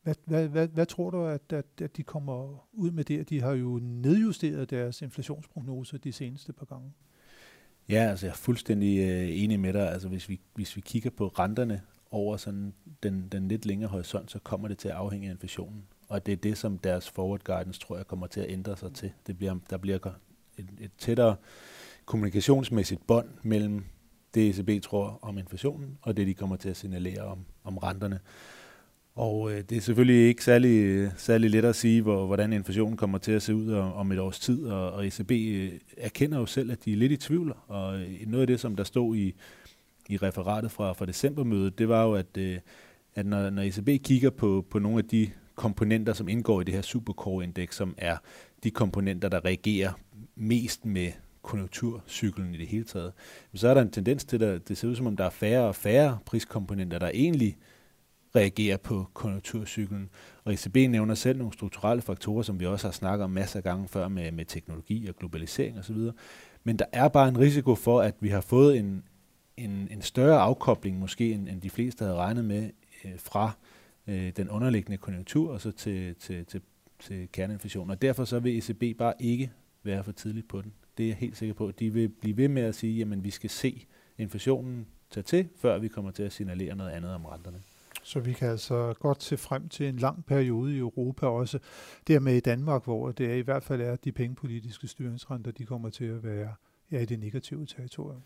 hvad, 0.07 0.15
hvad, 0.25 0.47
hvad, 0.47 0.67
hvad 0.67 0.85
tror 0.85 1.09
du, 1.09 1.25
at, 1.25 1.41
at, 1.53 1.65
at 1.81 1.97
de 1.97 2.03
kommer 2.03 2.67
ud 2.73 2.91
med 2.91 3.03
det? 3.03 3.29
De 3.29 3.41
har 3.41 3.51
jo 3.51 3.79
nedjusteret 3.83 4.69
deres 4.69 5.01
inflationsprognose 5.01 5.97
de 5.97 6.11
seneste 6.11 6.53
par 6.53 6.65
gange. 6.65 6.93
Ja, 7.89 8.09
altså 8.09 8.25
jeg 8.25 8.31
er 8.31 8.35
fuldstændig 8.37 8.99
øh, 8.99 9.43
enig 9.43 9.59
med 9.59 9.73
dig. 9.73 9.91
Altså 9.91 10.07
hvis 10.07 10.29
vi, 10.29 10.39
hvis 10.53 10.75
vi 10.75 10.81
kigger 10.81 11.09
på 11.09 11.27
renterne 11.27 11.81
over 12.11 12.37
sådan 12.37 12.73
den, 13.03 13.27
den 13.31 13.47
lidt 13.47 13.65
længere 13.65 13.89
horisont, 13.89 14.31
så 14.31 14.39
kommer 14.39 14.67
det 14.67 14.77
til 14.77 14.87
at 14.87 14.95
afhænge 14.95 15.27
af 15.27 15.31
inflationen. 15.31 15.83
Og 16.09 16.25
det 16.25 16.31
er 16.31 16.37
det, 16.37 16.57
som 16.57 16.77
deres 16.77 17.09
forward 17.09 17.43
guidance, 17.43 17.79
tror 17.79 17.97
jeg, 17.97 18.07
kommer 18.07 18.27
til 18.27 18.39
at 18.39 18.49
ændre 18.49 18.77
sig 18.77 18.93
til. 18.93 19.11
Det 19.27 19.37
bliver, 19.37 19.55
der 19.69 19.77
bliver 19.77 19.99
et, 20.57 20.69
et 20.79 20.91
tættere 20.97 21.35
kommunikationsmæssigt 22.05 23.07
bånd 23.07 23.29
mellem 23.43 23.85
det 24.33 24.59
ECB 24.59 24.83
tror 24.83 25.19
om 25.21 25.37
inflationen, 25.37 25.97
og 26.01 26.17
det 26.17 26.27
de 26.27 26.33
kommer 26.33 26.55
til 26.55 26.69
at 26.69 26.77
signalere 26.77 27.21
om, 27.21 27.45
om 27.63 27.77
renterne. 27.77 28.19
Og 29.17 29.51
øh, 29.51 29.63
det 29.69 29.77
er 29.77 29.81
selvfølgelig 29.81 30.27
ikke 30.27 30.43
særlig, 30.43 31.07
særlig 31.17 31.49
let 31.49 31.65
at 31.65 31.75
sige, 31.75 32.01
hvor, 32.01 32.25
hvordan 32.25 32.53
inflationen 32.53 32.97
kommer 32.97 33.17
til 33.17 33.31
at 33.31 33.41
se 33.41 33.55
ud 33.55 33.73
om 33.73 34.11
et 34.11 34.19
års 34.19 34.39
tid, 34.39 34.65
og, 34.65 34.91
og 34.91 35.07
ECB 35.07 35.31
øh, 35.31 35.71
erkender 35.97 36.39
jo 36.39 36.45
selv, 36.45 36.71
at 36.71 36.85
de 36.85 36.93
er 36.93 36.97
lidt 36.97 37.11
i 37.11 37.17
tvivl, 37.17 37.55
og 37.67 37.99
øh, 37.99 38.27
noget 38.27 38.41
af 38.41 38.47
det, 38.47 38.59
som 38.59 38.75
der 38.75 38.83
stod 38.83 39.15
i, 39.15 39.35
i 40.09 40.17
referatet 40.17 40.71
fra, 40.71 40.93
fra 40.93 41.05
decembermødet, 41.05 41.79
det 41.79 41.89
var 41.89 42.03
jo, 42.03 42.13
at, 42.13 42.37
øh, 42.37 42.57
at 43.15 43.25
når, 43.25 43.49
når 43.49 43.61
ECB 43.61 44.03
kigger 44.03 44.29
på, 44.29 44.65
på 44.69 44.79
nogle 44.79 44.97
af 44.97 45.05
de 45.05 45.29
komponenter, 45.55 46.13
som 46.13 46.29
indgår 46.29 46.61
i 46.61 46.63
det 46.63 46.73
her 46.73 46.81
supercore-indeks, 46.81 47.75
som 47.75 47.95
er 47.97 48.17
de 48.63 48.71
komponenter, 48.71 49.29
der 49.29 49.45
reagerer 49.45 49.91
mest 50.35 50.85
med 50.85 51.11
konjunkturcyklen 51.41 52.55
i 52.55 52.57
det 52.57 52.67
hele 52.67 52.83
taget, 52.83 53.11
så 53.53 53.67
er 53.67 53.73
der 53.73 53.81
en 53.81 53.91
tendens 53.91 54.25
til, 54.25 54.43
at 54.43 54.67
det 54.67 54.77
ser 54.77 54.87
ud 54.87 54.95
som 54.95 55.07
om, 55.07 55.17
der 55.17 55.25
er 55.25 55.29
færre 55.29 55.63
og 55.63 55.75
færre 55.75 56.17
priskomponenter, 56.25 56.99
der 56.99 57.11
egentlig 57.13 57.57
reagerer 58.35 58.77
på 58.77 59.05
konjunkturcyklen. 59.13 60.09
Og 60.43 60.53
ECB 60.53 60.75
nævner 60.75 61.15
selv 61.15 61.37
nogle 61.37 61.53
strukturelle 61.53 62.01
faktorer, 62.01 62.43
som 62.43 62.59
vi 62.59 62.65
også 62.65 62.87
har 62.87 62.91
snakket 62.91 63.23
om 63.23 63.31
masser 63.31 63.59
af 63.59 63.63
gange 63.63 63.87
før 63.87 64.07
med, 64.07 64.31
med 64.31 64.45
teknologi 64.45 65.07
og 65.07 65.15
globalisering 65.15 65.79
osv. 65.79 65.97
Men 66.63 66.79
der 66.79 66.85
er 66.91 67.07
bare 67.07 67.27
en 67.27 67.39
risiko 67.39 67.75
for, 67.75 68.01
at 68.01 68.15
vi 68.19 68.29
har 68.29 68.41
fået 68.41 68.77
en, 68.77 69.03
en, 69.57 69.87
en 69.91 70.01
større 70.01 70.39
afkobling 70.39 70.99
måske, 70.99 71.33
end, 71.33 71.49
end 71.49 71.61
de 71.61 71.69
fleste 71.69 72.03
havde 72.03 72.17
regnet 72.17 72.45
med 72.45 72.69
øh, 73.05 73.11
fra 73.17 73.51
øh, 74.07 74.31
den 74.37 74.49
underliggende 74.49 74.97
konjunktur 74.97 75.53
og 75.53 75.61
så 75.61 75.71
til, 75.71 76.15
til, 76.15 76.45
til, 76.45 76.61
til 76.99 77.27
kerneinflation. 77.31 77.89
Og 77.89 78.01
derfor 78.01 78.25
så 78.25 78.39
vil 78.39 78.57
ECB 78.57 78.97
bare 78.97 79.13
ikke 79.19 79.51
være 79.83 80.03
for 80.03 80.11
tidligt 80.11 80.47
på 80.47 80.61
den. 80.61 80.73
Det 80.97 81.03
er 81.03 81.07
jeg 81.07 81.17
helt 81.17 81.37
sikker 81.37 81.53
på. 81.53 81.71
De 81.71 81.93
vil 81.93 82.09
blive 82.09 82.37
ved 82.37 82.47
med 82.47 82.61
at 82.61 82.75
sige, 82.75 83.01
at 83.01 83.23
vi 83.23 83.29
skal 83.29 83.49
se 83.49 83.85
inflationen 84.17 84.87
tage 85.09 85.23
til, 85.23 85.47
før 85.55 85.79
vi 85.79 85.87
kommer 85.87 86.11
til 86.11 86.23
at 86.23 86.33
signalere 86.33 86.75
noget 86.75 86.91
andet 86.91 87.13
om 87.13 87.25
renterne. 87.25 87.61
Så 88.07 88.19
vi 88.19 88.33
kan 88.33 88.49
altså 88.49 88.93
godt 88.99 89.23
se 89.23 89.37
frem 89.37 89.69
til 89.69 89.87
en 89.87 89.97
lang 89.97 90.25
periode 90.25 90.75
i 90.75 90.77
Europa 90.77 91.25
også. 91.25 91.59
Dermed 92.07 92.35
i 92.35 92.39
Danmark, 92.39 92.83
hvor 92.83 93.11
det 93.11 93.31
er, 93.31 93.35
i 93.35 93.41
hvert 93.41 93.63
fald 93.63 93.81
er, 93.81 93.91
at 93.91 94.05
de 94.05 94.11
pengepolitiske 94.11 94.87
styringsrenter, 94.87 95.51
de 95.51 95.65
kommer 95.65 95.89
til 95.89 96.05
at 96.05 96.23
være 96.23 96.53
ja, 96.91 96.99
i 96.99 97.05
det 97.05 97.19
negative 97.19 97.65
territorium. 97.65 98.21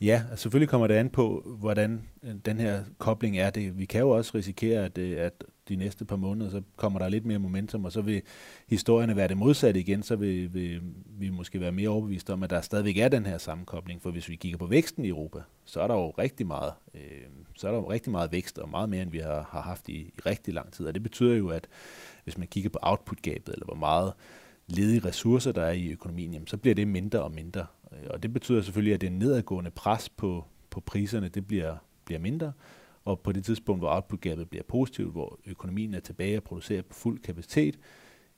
Ja, 0.00 0.22
og 0.32 0.38
selvfølgelig 0.38 0.68
kommer 0.68 0.86
det 0.86 0.94
an 0.94 1.10
på, 1.10 1.56
hvordan 1.58 2.08
øh, 2.22 2.34
den 2.44 2.58
her 2.58 2.84
kobling 2.98 3.38
er 3.38 3.50
det. 3.50 3.78
Vi 3.78 3.84
kan 3.84 4.00
jo 4.00 4.10
også 4.10 4.32
risikere, 4.34 4.84
at, 4.84 4.98
øh, 4.98 5.20
at 5.20 5.44
de 5.68 5.76
næste 5.76 6.04
par 6.04 6.16
måneder, 6.16 6.50
så 6.50 6.62
kommer 6.76 6.98
der 6.98 7.08
lidt 7.08 7.26
mere 7.26 7.38
momentum, 7.38 7.84
og 7.84 7.92
så 7.92 8.00
vil 8.00 8.22
historierne 8.68 9.16
være 9.16 9.28
det 9.28 9.36
modsatte 9.36 9.80
igen, 9.80 10.02
så 10.02 10.16
vil, 10.16 10.54
vil 10.54 10.82
vi 11.06 11.30
måske 11.30 11.60
være 11.60 11.72
mere 11.72 11.88
overbeviste 11.88 12.32
om, 12.32 12.42
at 12.42 12.50
der 12.50 12.60
stadigvæk 12.60 12.96
er 12.96 13.08
den 13.08 13.26
her 13.26 13.38
sammenkobling. 13.38 14.02
For 14.02 14.10
hvis 14.10 14.28
vi 14.28 14.36
kigger 14.36 14.58
på 14.58 14.66
væksten 14.66 15.04
i 15.04 15.08
Europa, 15.08 15.38
så 15.64 15.80
er 15.80 15.86
der 15.86 15.94
jo 15.94 16.10
rigtig 16.10 16.46
meget, 16.46 16.72
øh, 16.94 17.00
så 17.56 17.68
er 17.68 17.72
der 17.72 17.78
jo 17.78 17.90
rigtig 17.90 18.12
meget 18.12 18.32
vækst, 18.32 18.58
og 18.58 18.68
meget 18.68 18.88
mere, 18.88 19.02
end 19.02 19.10
vi 19.10 19.18
har, 19.18 19.48
har 19.50 19.60
haft 19.60 19.88
i, 19.88 19.92
i 19.92 20.14
rigtig 20.26 20.54
lang 20.54 20.72
tid. 20.72 20.86
Og 20.86 20.94
det 20.94 21.02
betyder 21.02 21.34
jo, 21.34 21.48
at 21.48 21.68
hvis 22.24 22.38
man 22.38 22.48
kigger 22.48 22.70
på 22.70 22.78
output-gabet, 22.82 23.52
eller 23.52 23.64
hvor 23.64 23.74
meget 23.74 24.12
ledige 24.66 25.08
ressourcer, 25.08 25.52
der 25.52 25.62
er 25.62 25.72
i 25.72 25.92
økonomien, 25.92 26.32
jamen, 26.32 26.46
så 26.46 26.56
bliver 26.56 26.74
det 26.74 26.88
mindre 26.88 27.22
og 27.22 27.32
mindre. 27.32 27.66
Øh, 27.92 28.06
og 28.10 28.22
det 28.22 28.32
betyder 28.32 28.62
selvfølgelig, 28.62 28.94
at 28.94 29.00
det 29.00 29.12
nedadgående 29.12 29.70
pres 29.70 30.08
på, 30.08 30.44
på 30.70 30.80
priserne, 30.80 31.28
det 31.28 31.46
bliver, 31.46 31.76
bliver 32.04 32.18
mindre. 32.18 32.52
Og 33.04 33.20
på 33.20 33.32
det 33.32 33.44
tidspunkt, 33.44 33.80
hvor 33.80 33.94
output-gabet 33.94 34.50
bliver 34.50 34.62
positivt, 34.62 35.12
hvor 35.12 35.38
økonomien 35.46 35.94
er 35.94 36.00
tilbage 36.00 36.36
og 36.36 36.42
producerer 36.42 36.82
på 36.82 36.94
fuld 36.94 37.18
kapacitet, 37.18 37.78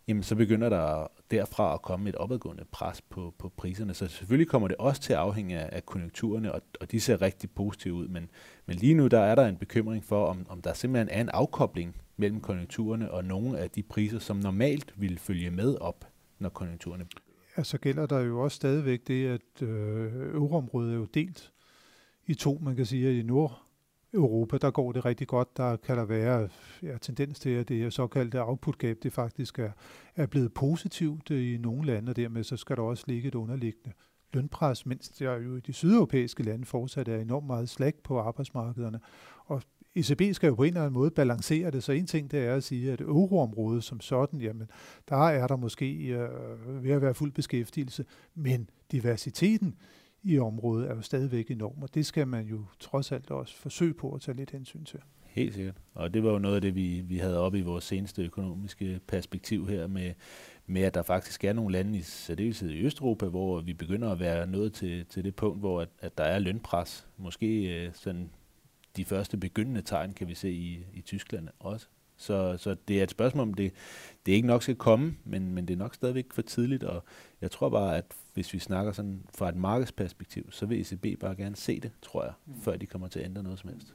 jamen 0.09 0.23
så 0.23 0.35
begynder 0.35 0.69
der 0.69 1.07
derfra 1.31 1.75
at 1.75 1.83
komme 1.83 2.09
et 2.09 2.17
opadgående 2.17 2.65
pres 2.73 3.01
på, 3.01 3.35
på 3.39 3.49
priserne. 3.49 3.95
Så 3.95 4.09
selvfølgelig 4.09 4.49
kommer 4.49 4.69
det 4.69 4.77
også 4.77 5.03
til 5.03 5.13
at 5.13 5.19
afhænge 5.19 5.59
af, 5.59 5.69
af 5.73 5.87
konjunkturerne, 5.87 6.53
og, 6.53 6.63
og 6.81 6.91
de 6.91 7.01
ser 7.01 7.23
rigtig 7.23 7.51
positive 7.51 7.95
ud. 7.95 8.09
Men, 8.09 8.29
men 8.67 8.77
lige 8.77 8.95
nu 8.95 9.07
der 9.07 9.21
er 9.21 9.35
der 9.35 9.47
en 9.47 9.57
bekymring 9.57 10.05
for, 10.05 10.27
om, 10.27 10.47
om 10.49 10.63
der 10.63 10.73
simpelthen 10.73 11.09
er 11.09 11.21
en 11.21 11.29
afkobling 11.29 11.97
mellem 12.17 12.41
konjunkturerne 12.41 13.11
og 13.11 13.25
nogle 13.25 13.59
af 13.59 13.71
de 13.71 13.83
priser, 13.83 14.19
som 14.19 14.37
normalt 14.37 14.95
vil 14.97 15.19
følge 15.19 15.51
med 15.51 15.77
op, 15.81 16.05
når 16.39 16.49
konjunkturerne 16.49 17.07
Ja, 17.59 17.63
så 17.63 17.79
gælder 17.79 18.07
der 18.07 18.19
jo 18.19 18.41
også 18.41 18.57
stadigvæk 18.57 19.09
det, 19.09 19.29
at 19.29 19.63
øh, 19.63 20.35
euroområdet 20.35 20.93
er 20.93 20.97
jo 20.97 21.05
delt 21.05 21.53
i 22.27 22.35
to, 22.35 22.59
man 22.63 22.77
kan 22.77 22.87
sige, 22.87 23.09
at 23.09 23.15
i 23.15 23.23
Europa, 24.15 24.59
der 24.59 24.71
går 24.71 24.93
det 24.93 25.05
rigtig 25.05 25.27
godt. 25.27 25.57
Der 25.57 25.77
kan 25.77 25.97
der 25.97 26.05
være 26.05 26.49
ja, 26.83 26.99
tendens 26.99 27.41
til, 27.41 27.51
at 27.51 27.69
det 27.69 27.93
såkaldte 27.93 28.43
output 28.45 28.79
gap, 28.79 28.97
det 29.03 29.13
faktisk 29.13 29.59
er, 29.59 29.71
er 30.17 30.27
blevet 30.27 30.55
positivt 30.55 31.31
øh, 31.31 31.55
i 31.55 31.57
nogle 31.57 31.87
lande, 31.87 32.11
og 32.11 32.17
dermed 32.17 32.45
så 32.45 32.57
skal 32.57 32.77
der 32.77 32.83
også 32.83 33.05
ligge 33.07 33.29
et 33.29 33.35
underliggende 33.35 33.93
lønpres, 34.33 34.87
mens 34.87 35.09
der 35.09 35.37
jo 35.37 35.57
i 35.57 35.61
de 35.61 35.73
sydeuropæiske 35.73 36.43
lande 36.43 36.65
fortsat 36.65 37.09
er 37.09 37.17
enormt 37.17 37.47
meget 37.47 37.69
slag 37.69 37.95
på 38.05 38.19
arbejdsmarkederne. 38.19 39.01
Og 39.45 39.63
ECB 39.95 40.35
skal 40.35 40.49
jo 40.49 40.55
på 40.55 40.63
en 40.63 40.69
eller 40.69 40.81
anden 40.81 40.93
måde 40.93 41.11
balancere 41.11 41.71
det, 41.71 41.85
så 41.85 41.93
en 41.93 42.07
ting 42.07 42.31
det 42.31 42.47
er 42.47 42.55
at 42.55 42.65
sige, 42.65 42.93
at 42.93 43.01
euroområdet 43.01 43.85
som 43.85 44.01
sådan, 44.01 44.41
jamen 44.41 44.71
der 45.09 45.17
er 45.17 45.47
der 45.47 45.57
måske 45.57 46.07
øh, 46.07 46.85
ved 46.85 46.91
at 46.91 47.03
være 47.03 47.15
fuld 47.15 47.33
beskæftigelse, 47.33 48.05
men 48.35 48.71
diversiteten 48.93 49.75
i 50.23 50.39
området 50.39 50.91
er 50.91 50.95
jo 50.95 51.03
stadigvæk 51.03 51.51
enorm, 51.51 51.83
og 51.83 51.95
det 51.95 52.07
skal 52.07 52.29
man 52.29 52.47
jo 52.47 52.65
trods 52.81 53.13
alt 53.13 53.31
også 53.31 53.57
forsøge 53.57 53.95
på 53.95 54.13
at 54.13 54.21
tage 54.21 54.37
lidt 54.37 54.51
hensyn 54.51 54.85
til. 54.85 55.01
Helt 55.23 55.55
sikkert. 55.55 55.75
Og 55.95 56.15
det 56.15 56.25
var 56.25 56.31
jo 56.31 56.39
noget 56.39 56.55
af 56.55 56.61
det, 56.61 56.75
vi, 56.75 57.01
vi 57.01 57.19
havde 57.19 57.39
op 57.39 57.55
i 57.55 57.61
vores 57.61 57.85
seneste 57.85 58.23
økonomiske 58.23 59.01
perspektiv 59.07 59.69
her 59.69 59.87
med, 59.87 60.15
med, 60.67 60.83
at 60.83 60.95
der 60.95 61.03
faktisk 61.03 61.45
er 61.45 61.53
nogle 61.53 61.73
lande 61.73 61.99
i 61.99 62.03
særdeleshed 62.03 62.71
i 62.71 62.85
Østeuropa, 62.85 63.27
hvor 63.27 63.61
vi 63.61 63.73
begynder 63.73 64.11
at 64.11 64.21
være 64.21 64.47
nået 64.47 64.73
til, 64.73 65.07
til 65.07 65.25
det 65.25 65.35
punkt, 65.37 65.59
hvor 65.59 65.81
at, 65.81 65.89
at 66.01 66.19
der 66.19 66.25
er 66.25 66.39
lønpres. 66.39 67.09
Måske 67.17 67.85
øh, 67.85 67.91
sådan 67.95 68.31
de 68.97 69.05
første 69.05 69.37
begyndende 69.37 69.83
tegn 69.83 70.13
kan 70.13 70.29
vi 70.29 70.35
se 70.35 70.51
i, 70.51 70.87
i 70.95 71.01
Tyskland 71.01 71.49
også. 71.59 71.87
Så, 72.19 72.57
så 72.57 72.77
det 72.89 72.99
er 72.99 73.03
et 73.03 73.11
spørgsmål 73.11 73.49
om, 73.49 73.55
det, 73.55 73.73
det 74.27 74.33
ikke 74.33 74.47
nok 74.47 74.63
skal 74.63 74.77
komme, 74.77 75.17
men, 75.25 75.55
men 75.55 75.69
det 75.69 75.75
er 75.75 75.79
nok 75.79 75.95
stadigvæk 75.95 76.27
for 76.33 76.43
tidligt, 76.43 76.85
og 76.85 77.05
jeg 77.41 77.51
tror 77.51 77.69
bare, 77.69 77.97
at 77.97 78.05
hvis 78.35 78.53
vi 78.53 78.59
snakker 78.59 78.93
sådan 78.93 79.23
fra 79.35 79.49
et 79.49 79.57
markedsperspektiv, 79.57 80.53
så 80.53 80.67
vil 80.67 80.81
ECB 80.81 81.21
bare 81.21 81.37
gerne 81.37 81.57
se 81.57 81.81
det, 81.81 81.91
tror 82.03 82.25
jeg, 82.25 82.33
mm. 82.47 82.61
før 82.61 82.77
de 82.77 82.87
kommer 82.87 83.09
til 83.09 83.19
at 83.21 83.25
ændre 83.25 83.43
noget 83.43 83.59
som 83.59 83.71
helst. 83.71 83.95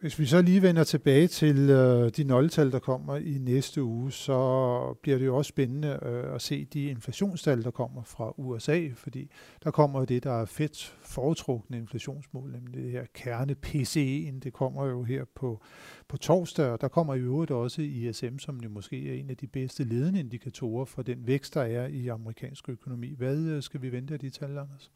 Hvis 0.00 0.18
vi 0.18 0.26
så 0.26 0.42
lige 0.42 0.62
vender 0.62 0.84
tilbage 0.84 1.26
til 1.26 1.70
øh, 1.70 2.10
de 2.16 2.24
nøgletal, 2.24 2.72
der 2.72 2.78
kommer 2.78 3.16
i 3.16 3.38
næste 3.38 3.82
uge, 3.82 4.12
så 4.12 4.98
bliver 5.02 5.18
det 5.18 5.26
jo 5.26 5.36
også 5.36 5.48
spændende 5.48 5.98
øh, 6.02 6.34
at 6.34 6.42
se 6.42 6.64
de 6.64 6.84
inflationstal, 6.84 7.62
der 7.62 7.70
kommer 7.70 8.02
fra 8.02 8.32
USA, 8.36 8.88
fordi 8.94 9.30
der 9.64 9.70
kommer 9.70 9.98
jo 9.98 10.04
det, 10.04 10.24
der 10.24 10.32
er 10.32 10.44
fedt 10.44 10.96
foretrukne 11.02 11.76
inflationsmål, 11.76 12.52
nemlig 12.52 12.74
det 12.84 12.90
her 12.90 13.04
kerne 13.14 13.56
PCE'en, 13.66 14.38
det 14.38 14.52
kommer 14.52 14.86
jo 14.86 15.02
her 15.02 15.24
på, 15.34 15.62
på 16.08 16.16
torsdag, 16.16 16.70
og 16.70 16.80
der 16.80 16.88
kommer 16.88 17.14
i 17.14 17.20
øvrigt 17.20 17.50
også 17.50 17.82
ISM, 17.82 18.38
som 18.38 18.60
jo 18.60 18.68
måske 18.68 19.10
er 19.10 19.14
en 19.14 19.30
af 19.30 19.36
de 19.36 19.46
bedste 19.46 19.84
ledende 19.84 20.20
indikatorer 20.20 20.84
for 20.84 21.02
den 21.02 21.26
vækst, 21.26 21.54
der 21.54 21.62
er 21.62 21.86
i 21.86 22.08
amerikansk 22.08 22.68
økonomi. 22.68 23.14
Hvad 23.14 23.38
øh, 23.38 23.62
skal 23.62 23.82
vi 23.82 23.92
vente 23.92 24.14
af 24.14 24.20
de 24.20 24.30
tal, 24.30 24.58
Anders? 24.58 24.90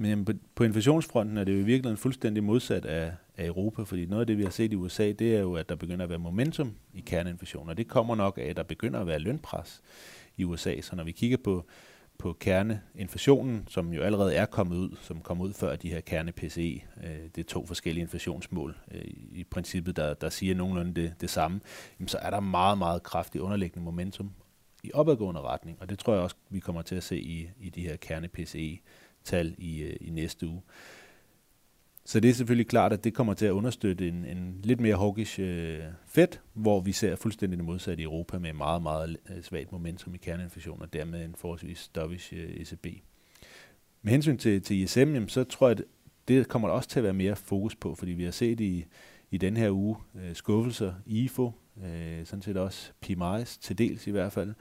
Men 0.00 0.24
på, 0.24 0.32
på 0.54 0.64
inflationsfronten 0.64 1.36
er 1.36 1.44
det 1.44 1.52
jo 1.52 1.58
i 1.58 1.62
virkeligheden 1.62 1.96
fuldstændig 1.96 2.44
modsat 2.44 2.84
af, 2.84 3.12
af 3.36 3.46
Europa, 3.46 3.82
fordi 3.82 4.06
noget 4.06 4.20
af 4.20 4.26
det, 4.26 4.38
vi 4.38 4.42
har 4.42 4.50
set 4.50 4.72
i 4.72 4.76
USA, 4.76 5.12
det 5.12 5.36
er 5.36 5.40
jo, 5.40 5.54
at 5.54 5.68
der 5.68 5.74
begynder 5.74 6.04
at 6.04 6.08
være 6.08 6.18
momentum 6.18 6.74
i 6.94 7.00
kerneinflation, 7.00 7.68
og 7.68 7.76
det 7.76 7.88
kommer 7.88 8.14
nok 8.14 8.38
af, 8.38 8.42
at 8.42 8.56
der 8.56 8.62
begynder 8.62 9.00
at 9.00 9.06
være 9.06 9.18
lønpres 9.18 9.82
i 10.36 10.44
USA. 10.44 10.80
Så 10.80 10.96
når 10.96 11.04
vi 11.04 11.12
kigger 11.12 11.36
på, 11.44 11.66
på 12.18 12.36
kerneinflationen, 12.40 13.64
som 13.68 13.92
jo 13.92 14.02
allerede 14.02 14.34
er 14.34 14.46
kommet 14.46 14.76
ud, 14.76 14.96
som 15.00 15.20
kom 15.20 15.40
ud 15.40 15.52
før 15.52 15.76
de 15.76 15.90
her 15.90 16.00
kerne-PCE, 16.00 16.84
øh, 17.04 17.28
det 17.34 17.38
er 17.38 17.48
to 17.48 17.66
forskellige 17.66 18.02
inflationsmål 18.02 18.76
øh, 18.94 19.04
i 19.32 19.44
princippet, 19.50 19.96
der, 19.96 20.14
der 20.14 20.28
siger 20.28 20.54
nogenlunde 20.54 20.94
det, 20.94 21.14
det 21.20 21.30
samme, 21.30 21.60
jamen, 21.98 22.08
så 22.08 22.18
er 22.18 22.30
der 22.30 22.40
meget, 22.40 22.78
meget 22.78 23.02
kraftig 23.02 23.40
underliggende 23.40 23.84
momentum 23.84 24.32
i 24.82 24.92
opadgående 24.92 25.40
retning, 25.40 25.78
og 25.80 25.90
det 25.90 25.98
tror 25.98 26.12
jeg 26.12 26.22
også, 26.22 26.36
vi 26.50 26.60
kommer 26.60 26.82
til 26.82 26.94
at 26.94 27.02
se 27.02 27.18
i, 27.20 27.48
i 27.60 27.70
de 27.70 27.80
her 27.80 27.96
kerne-PCE 27.96 28.80
tal 29.24 29.54
i, 29.58 29.82
øh, 29.82 29.96
i 30.00 30.10
næste 30.10 30.46
uge. 30.46 30.62
Så 32.04 32.20
det 32.20 32.30
er 32.30 32.34
selvfølgelig 32.34 32.68
klart, 32.68 32.92
at 32.92 33.04
det 33.04 33.14
kommer 33.14 33.34
til 33.34 33.46
at 33.46 33.50
understøtte 33.50 34.08
en, 34.08 34.24
en 34.24 34.60
lidt 34.62 34.80
mere 34.80 34.96
hawkish 34.96 35.40
øh, 35.40 35.80
Fed, 36.06 36.28
hvor 36.52 36.80
vi 36.80 36.92
ser 36.92 37.16
fuldstændig 37.16 37.58
det 37.58 37.66
modsatte 37.66 38.02
i 38.02 38.04
Europa 38.04 38.38
med 38.38 38.52
meget, 38.52 38.82
meget 38.82 39.16
øh, 39.30 39.42
svagt 39.42 39.72
momentum 39.72 40.14
i 40.14 40.18
kerneinflation, 40.18 40.82
og 40.82 40.92
dermed 40.92 41.24
en 41.24 41.34
forholdsvis 41.34 41.88
dovish 41.88 42.34
øh, 42.34 42.50
ECB. 42.50 42.86
Med 44.02 44.12
hensyn 44.12 44.38
til, 44.38 44.62
til 44.62 44.76
ISM, 44.76 45.28
så 45.28 45.44
tror 45.44 45.68
jeg, 45.68 45.78
at 45.78 45.84
det 46.28 46.48
kommer 46.48 46.68
der 46.68 46.74
også 46.74 46.88
til 46.88 47.00
at 47.00 47.04
være 47.04 47.12
mere 47.12 47.36
fokus 47.36 47.76
på, 47.76 47.94
fordi 47.94 48.12
vi 48.12 48.24
har 48.24 48.30
set 48.30 48.60
i, 48.60 48.84
i 49.30 49.36
den 49.36 49.56
her 49.56 49.70
uge 49.70 49.96
øh, 50.14 50.34
skuffelser, 50.34 50.94
IFO, 51.06 51.52
øh, 51.84 52.26
sådan 52.26 52.42
set 52.42 52.56
også 52.56 52.92
PMIs, 53.00 53.58
til 53.58 53.78
dels 53.78 54.06
i 54.06 54.10
hvert 54.10 54.32
fald, 54.32 54.54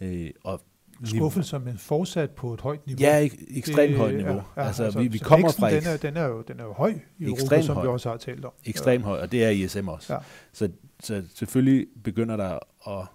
øh, 0.00 0.30
og 0.44 0.62
skuffelser, 1.04 1.58
men 1.58 1.78
fortsat 1.78 2.30
på 2.30 2.54
et 2.54 2.60
højt 2.60 2.86
niveau. 2.86 3.00
Ja, 3.00 3.26
ek- 3.26 3.58
ekstremt 3.58 3.96
højt 3.96 4.16
niveau. 4.16 4.42
Ja, 4.56 4.62
altså, 4.62 4.84
altså, 4.84 4.98
vi, 5.00 5.08
vi 5.08 5.18
kommer 5.18 5.52
fra... 5.52 5.70
Den 5.70 5.86
er, 5.86 5.96
den, 5.96 6.16
er 6.16 6.26
jo, 6.26 6.42
den 6.42 6.60
er 6.60 6.64
jo 6.64 6.72
høj 6.72 6.94
i 7.18 7.24
Europa, 7.24 7.62
som 7.62 7.74
høj. 7.74 7.84
vi 7.84 7.88
også 7.88 8.10
har 8.10 8.16
talt 8.16 8.44
om. 8.44 8.52
Ekstremt 8.64 9.04
høj, 9.04 9.20
og 9.20 9.32
det 9.32 9.44
er 9.44 9.48
ISM 9.48 9.88
også. 9.88 10.14
Ja. 10.14 10.18
Så, 10.52 10.68
så 11.02 11.22
selvfølgelig 11.34 11.86
begynder 12.04 12.36
der 12.36 12.58
at 12.88 13.06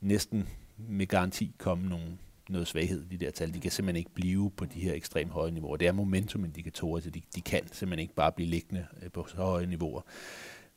næsten 0.00 0.48
med 0.88 1.06
garanti 1.06 1.54
komme 1.58 1.88
nogle, 1.88 2.06
noget 2.48 2.66
svaghed 2.66 3.02
i 3.10 3.16
de 3.16 3.24
der 3.24 3.30
tal. 3.30 3.54
De 3.54 3.60
kan 3.60 3.70
simpelthen 3.70 3.96
ikke 3.98 4.14
blive 4.14 4.50
på 4.50 4.64
de 4.64 4.80
her 4.80 4.94
ekstremt 4.94 5.30
høje 5.30 5.50
niveauer. 5.50 5.76
Det 5.76 5.88
er 5.88 5.92
momentumindikatorer, 5.92 7.00
så 7.00 7.10
de, 7.10 7.20
de 7.34 7.40
kan 7.40 7.60
simpelthen 7.72 8.02
ikke 8.02 8.14
bare 8.14 8.32
blive 8.32 8.48
liggende 8.48 8.86
øh, 9.02 9.10
på 9.10 9.26
så 9.28 9.36
høje 9.36 9.66
niveauer. 9.66 10.00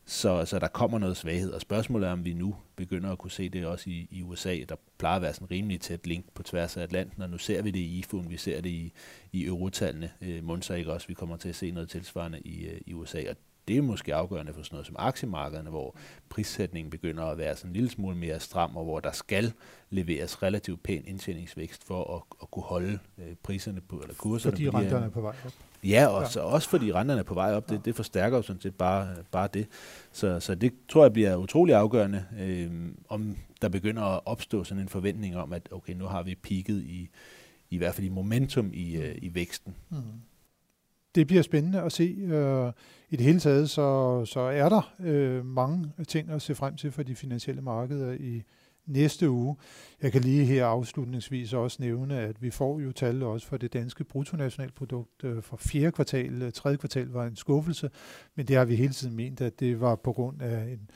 Så, 0.09 0.45
så 0.45 0.59
der 0.59 0.67
kommer 0.67 0.99
noget 0.99 1.17
svaghed, 1.17 1.51
og 1.51 1.61
spørgsmålet 1.61 2.07
er, 2.07 2.11
om 2.11 2.25
vi 2.25 2.33
nu 2.33 2.55
begynder 2.75 3.11
at 3.11 3.17
kunne 3.17 3.31
se 3.31 3.49
det 3.49 3.65
også 3.65 3.89
i, 3.89 4.07
i 4.11 4.21
USA. 4.21 4.57
Der 4.69 4.75
plejer 4.97 5.15
at 5.15 5.21
være 5.21 5.33
sådan 5.33 5.45
en 5.45 5.51
rimelig 5.51 5.81
tæt 5.81 6.07
link 6.07 6.25
på 6.33 6.43
tværs 6.43 6.77
af 6.77 6.81
Atlanten, 6.81 7.21
og 7.21 7.29
nu 7.29 7.37
ser 7.37 7.61
vi 7.61 7.71
det 7.71 7.79
i 7.79 7.99
IFUN, 7.99 8.29
vi 8.29 8.37
ser 8.37 8.61
det 8.61 8.69
i, 8.69 8.93
i 9.31 9.45
eurotallene. 9.45 10.11
Øh, 10.21 10.43
Monsa 10.43 10.73
ikke 10.73 10.93
også, 10.93 11.07
vi 11.07 11.13
kommer 11.13 11.37
til 11.37 11.49
at 11.49 11.55
se 11.55 11.71
noget 11.71 11.89
tilsvarende 11.89 12.39
i, 12.39 12.65
øh, 12.65 12.81
i 12.85 12.93
USA, 12.93 13.29
og 13.29 13.35
det 13.67 13.77
er 13.77 13.81
måske 13.81 14.15
afgørende 14.15 14.53
for 14.53 14.63
sådan 14.63 14.75
noget 14.75 14.87
som 14.87 14.95
aktiemarkederne, 14.99 15.69
hvor 15.69 15.95
prissætningen 16.29 16.91
begynder 16.91 17.23
at 17.23 17.37
være 17.37 17.55
sådan 17.55 17.69
en 17.69 17.73
lille 17.73 17.89
smule 17.89 18.17
mere 18.17 18.39
stram, 18.39 18.77
og 18.77 18.83
hvor 18.83 18.99
der 18.99 19.11
skal 19.11 19.53
leveres 19.89 20.43
relativt 20.43 20.83
pæn 20.83 21.03
indtjeningsvækst 21.07 21.83
for 21.83 22.15
at, 22.15 22.21
at 22.41 22.51
kunne 22.51 22.63
holde 22.63 22.99
øh, 23.17 23.35
priserne 23.43 23.81
på, 23.81 23.97
eller 23.97 24.15
kurserne 24.15 24.51
Fordi 24.51 24.69
på 24.69 24.77
renterne 24.77 25.05
er 25.05 25.09
på 25.09 25.21
vej 25.21 25.35
op. 25.45 25.53
Ja, 25.83 26.07
og 26.07 26.35
ja. 26.35 26.41
også 26.41 26.69
fordi 26.69 26.93
renterne 26.93 27.19
er 27.19 27.23
på 27.23 27.33
vej 27.33 27.53
op. 27.53 27.69
Det, 27.69 27.85
det 27.85 27.95
forstærker 27.95 28.37
jo 28.37 28.43
sådan 28.43 28.61
set 28.61 28.75
bare, 28.75 29.07
bare 29.31 29.47
det. 29.53 29.67
Så, 30.11 30.39
så 30.39 30.55
det 30.55 30.73
tror 30.89 31.03
jeg 31.03 31.13
bliver 31.13 31.35
utrolig 31.35 31.75
afgørende, 31.75 32.25
øh, 32.39 32.71
om 33.09 33.37
der 33.61 33.69
begynder 33.69 34.03
at 34.03 34.21
opstå 34.25 34.63
sådan 34.63 34.83
en 34.83 34.89
forventning 34.89 35.37
om, 35.37 35.53
at 35.53 35.69
okay, 35.71 35.93
nu 35.93 36.05
har 36.05 36.23
vi 36.23 36.35
peaked 36.35 36.81
i, 36.81 37.09
i 37.69 37.77
hvert 37.77 37.95
fald 37.95 38.07
i 38.07 38.09
momentum 38.09 38.71
i, 38.73 38.95
øh, 38.95 39.15
i 39.21 39.35
væksten. 39.35 39.75
Mm. 39.89 39.97
Det 41.15 41.27
bliver 41.27 41.41
spændende 41.41 41.81
at 41.81 41.91
se. 41.91 42.03
Øh, 42.03 42.71
I 43.09 43.15
det 43.15 43.25
hele 43.25 43.39
taget, 43.39 43.69
så, 43.69 44.25
så 44.25 44.39
er 44.39 44.69
der 44.69 44.93
øh, 44.99 45.45
mange 45.45 45.91
ting 46.07 46.29
at 46.29 46.41
se 46.41 46.55
frem 46.55 46.75
til 46.75 46.91
for 46.91 47.03
de 47.03 47.15
finansielle 47.15 47.61
markeder 47.61 48.11
i 48.11 48.43
næste 48.87 49.29
uge. 49.29 49.55
Jeg 50.01 50.11
kan 50.11 50.21
lige 50.21 50.45
her 50.45 50.65
afslutningsvis 50.65 51.53
også 51.53 51.77
nævne, 51.79 52.19
at 52.19 52.41
vi 52.41 52.49
får 52.49 52.79
jo 52.79 52.91
tal 52.91 53.23
også 53.23 53.47
for 53.47 53.57
det 53.57 53.73
danske 53.73 54.03
bruttonationalprodukt 54.03 55.23
øh, 55.23 55.43
for 55.43 55.57
fjerde 55.57 55.91
kvartal. 55.91 56.41
Øh, 56.41 56.51
tredje 56.51 56.77
kvartal 56.77 57.07
var 57.07 57.25
en 57.25 57.35
skuffelse, 57.35 57.89
men 58.35 58.45
det 58.45 58.55
har 58.55 58.65
vi 58.65 58.75
hele 58.75 58.93
tiden 58.93 59.15
ment, 59.15 59.41
at 59.41 59.59
det 59.59 59.81
var 59.81 59.95
på 59.95 60.13
grund 60.13 60.41
af 60.41 60.63
en, 60.63 60.89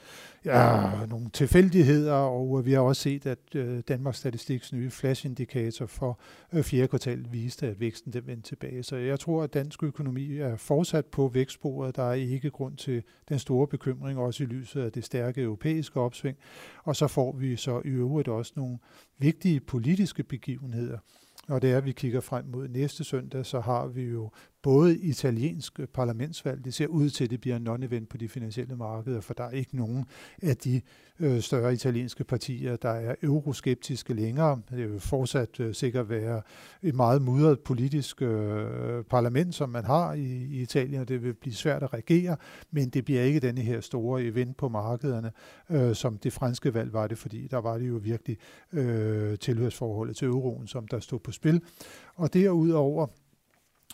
ja, 0.46 1.06
nogle 1.06 1.30
tilfældigheder, 1.30 2.14
og 2.14 2.60
øh, 2.60 2.66
vi 2.66 2.72
har 2.72 2.80
også 2.80 3.02
set, 3.02 3.26
at 3.26 3.56
øh, 3.56 3.80
Danmarks 3.88 4.18
Statistiks 4.18 4.74
nye 4.74 4.90
flashindikator 4.90 5.86
for 5.86 6.20
øh, 6.54 6.64
fjerde 6.64 6.88
kvartal 6.88 7.26
viste, 7.32 7.68
at 7.68 7.80
væksten 7.80 8.14
den 8.14 8.28
vendte 8.28 8.50
tilbage. 8.50 8.84
Så 8.84 8.96
jeg 8.96 9.20
tror, 9.20 9.44
at 9.44 9.54
dansk 9.54 9.84
økonomi 9.84 10.38
er 10.38 10.56
fortsat 10.56 11.06
på 11.06 11.28
vækstsporet. 11.28 11.96
Der 11.96 12.04
er 12.04 12.14
ikke 12.14 12.50
grund 12.50 12.78
til 12.78 13.04
den 13.30 13.40
store 13.40 13.68
bekymring, 13.68 14.20
også 14.20 14.44
i 14.44 14.46
lyset 14.46 14.82
af 14.82 14.92
det 14.92 15.04
stærke 15.04 15.42
europæiske 15.42 16.00
opsving. 16.00 16.38
Og 16.84 16.96
så 16.96 17.08
får 17.08 17.32
vi 17.32 17.56
så 17.56 17.82
i 17.86 17.90
øvrigt 17.90 18.28
også 18.28 18.54
nogle 18.56 18.78
vigtige 19.18 19.60
politiske 19.60 20.24
begivenheder. 20.24 20.98
Og 21.48 21.62
det 21.62 21.72
er, 21.72 21.78
at 21.78 21.86
vi 21.86 21.92
kigger 21.92 22.22
frem 22.22 22.46
mod 22.46 22.68
næste 22.68 23.04
søndag, 23.04 23.46
så 23.46 23.60
har 23.60 23.88
vi 23.88 24.04
jo 24.04 24.32
både 24.64 24.98
italiensk 24.98 25.80
parlamentsvalg, 25.94 26.66
det 26.66 26.74
ser 26.74 26.88
ud 26.88 27.10
til, 27.10 27.24
at 27.24 27.30
det 27.30 27.42
bliver 27.42 27.56
en 27.56 27.68
non-event 27.68 28.06
på 28.10 28.18
de 28.18 28.30
finansielle 28.30 28.76
markeder, 28.76 29.22
for 29.22 29.34
der 29.34 29.44
er 29.44 29.52
ikke 29.52 29.78
nogen 29.78 30.06
af 30.42 30.58
de 30.58 30.82
øh, 31.20 31.42
større 31.42 31.74
italienske 31.74 32.24
partier, 32.24 32.76
der 32.76 32.90
er 32.90 33.16
euroskeptiske 33.24 34.14
længere. 34.14 34.62
Det 34.70 34.92
vil 34.92 35.00
fortsat 35.00 35.60
øh, 35.60 35.76
sikkert 35.76 36.10
være 36.10 36.42
et 36.84 36.96
meget 36.96 37.22
mudret 37.22 37.60
politisk 37.60 38.22
øh, 38.22 39.04
parlament, 39.04 39.56
som 39.56 39.70
man 39.70 39.86
har 39.86 40.14
i, 40.14 40.26
i 40.26 40.62
Italien, 40.62 41.02
og 41.02 41.08
det 41.08 41.24
vil 41.24 41.34
blive 41.34 41.56
svært 41.56 41.84
at 41.84 41.94
regere, 41.94 42.38
men 42.72 42.90
det 42.90 43.06
bliver 43.06 43.22
ikke 43.22 43.40
denne 43.40 43.62
her 43.62 43.82
store 43.82 44.24
event 44.24 44.58
på 44.58 44.70
markederne, 44.70 45.32
øh, 45.70 45.96
som 45.96 46.18
det 46.18 46.34
franske 46.34 46.74
valg 46.74 46.94
var 46.94 47.08
det, 47.08 47.18
fordi 47.18 47.48
der 47.48 47.58
var 47.58 47.78
det 47.78 47.88
jo 47.88 48.00
virkelig 48.04 48.38
øh, 48.74 49.38
tilhørsforholdet 49.38 50.16
til 50.16 50.28
euroen, 50.28 50.68
som 50.68 50.88
der 50.88 51.00
stod 51.00 51.20
på 51.20 51.32
spil. 51.32 51.62
Og 52.16 52.34
derudover 52.34 53.08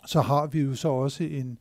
så 0.06 0.20
har 0.20 0.46
vi 0.46 0.60
jo 0.60 0.74
så 0.74 0.88
også 0.88 1.24
en 1.24 1.58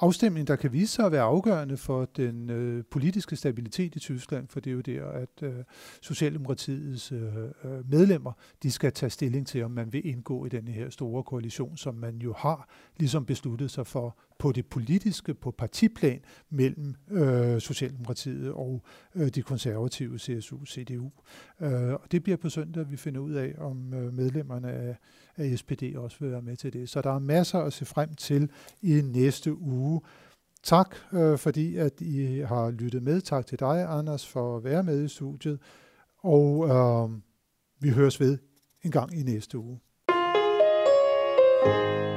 afstemning, 0.00 0.46
der 0.46 0.56
kan 0.56 0.72
vise 0.72 0.92
sig 0.92 1.06
at 1.06 1.12
være 1.12 1.22
afgørende 1.22 1.76
for 1.76 2.04
den 2.04 2.50
øh, 2.50 2.84
politiske 2.90 3.36
stabilitet 3.36 3.94
i 3.96 3.98
Tyskland, 3.98 4.48
for 4.48 4.60
det 4.60 4.70
er 4.70 4.74
jo 4.74 4.80
der, 4.80 5.06
at 5.06 5.42
øh, 5.42 5.54
Socialdemokratiets 6.00 7.12
øh, 7.12 7.20
øh 7.64 7.90
medlemmer, 7.90 8.32
de 8.62 8.70
skal 8.70 8.92
tage 8.92 9.10
stilling 9.10 9.46
til, 9.46 9.64
om 9.64 9.70
man 9.70 9.92
vil 9.92 10.06
indgå 10.06 10.46
i 10.46 10.48
den 10.48 10.68
her 10.68 10.90
store 10.90 11.22
koalition, 11.22 11.76
som 11.76 11.94
man 11.94 12.16
jo 12.16 12.34
har 12.38 12.68
ligesom 12.96 13.24
besluttet 13.26 13.70
sig 13.70 13.86
for 13.86 14.16
på 14.42 14.52
det 14.52 14.66
politiske, 14.66 15.34
på 15.34 15.50
partiplan 15.50 16.20
mellem 16.50 16.94
øh, 17.10 17.60
Socialdemokratiet 17.60 18.52
og 18.52 18.82
øh, 19.14 19.28
de 19.28 19.42
konservative 19.42 20.18
CSU, 20.18 20.64
CDU. 20.64 21.10
Øh, 21.60 21.92
og 21.92 22.12
det 22.12 22.22
bliver 22.22 22.36
på 22.36 22.48
søndag, 22.48 22.90
vi 22.90 22.96
finder 22.96 23.20
ud 23.20 23.32
af, 23.32 23.54
om 23.58 23.94
øh, 23.94 24.14
medlemmerne 24.14 24.72
af, 24.72 24.96
af 25.36 25.58
SPD 25.58 25.82
også 25.96 26.16
vil 26.20 26.30
være 26.30 26.42
med 26.42 26.56
til 26.56 26.72
det. 26.72 26.88
Så 26.88 27.00
der 27.00 27.10
er 27.10 27.18
masser 27.18 27.58
at 27.58 27.72
se 27.72 27.84
frem 27.84 28.14
til 28.14 28.50
i 28.82 29.00
næste 29.00 29.58
uge. 29.58 30.00
Tak, 30.62 30.96
øh, 31.12 31.38
fordi 31.38 31.76
at 31.76 32.00
I 32.00 32.40
har 32.40 32.70
lyttet 32.70 33.02
med. 33.02 33.20
Tak 33.20 33.46
til 33.46 33.58
dig, 33.58 33.86
Anders, 33.88 34.26
for 34.28 34.56
at 34.56 34.64
være 34.64 34.82
med 34.82 35.04
i 35.04 35.08
studiet. 35.08 35.60
Og 36.18 36.68
øh, 36.68 37.18
vi 37.80 37.90
høres 37.90 38.20
ved 38.20 38.38
en 38.82 38.90
gang 38.90 39.18
i 39.18 39.22
næste 39.22 39.58
uge. 39.58 39.80
thank 41.64 42.06
you 42.06 42.11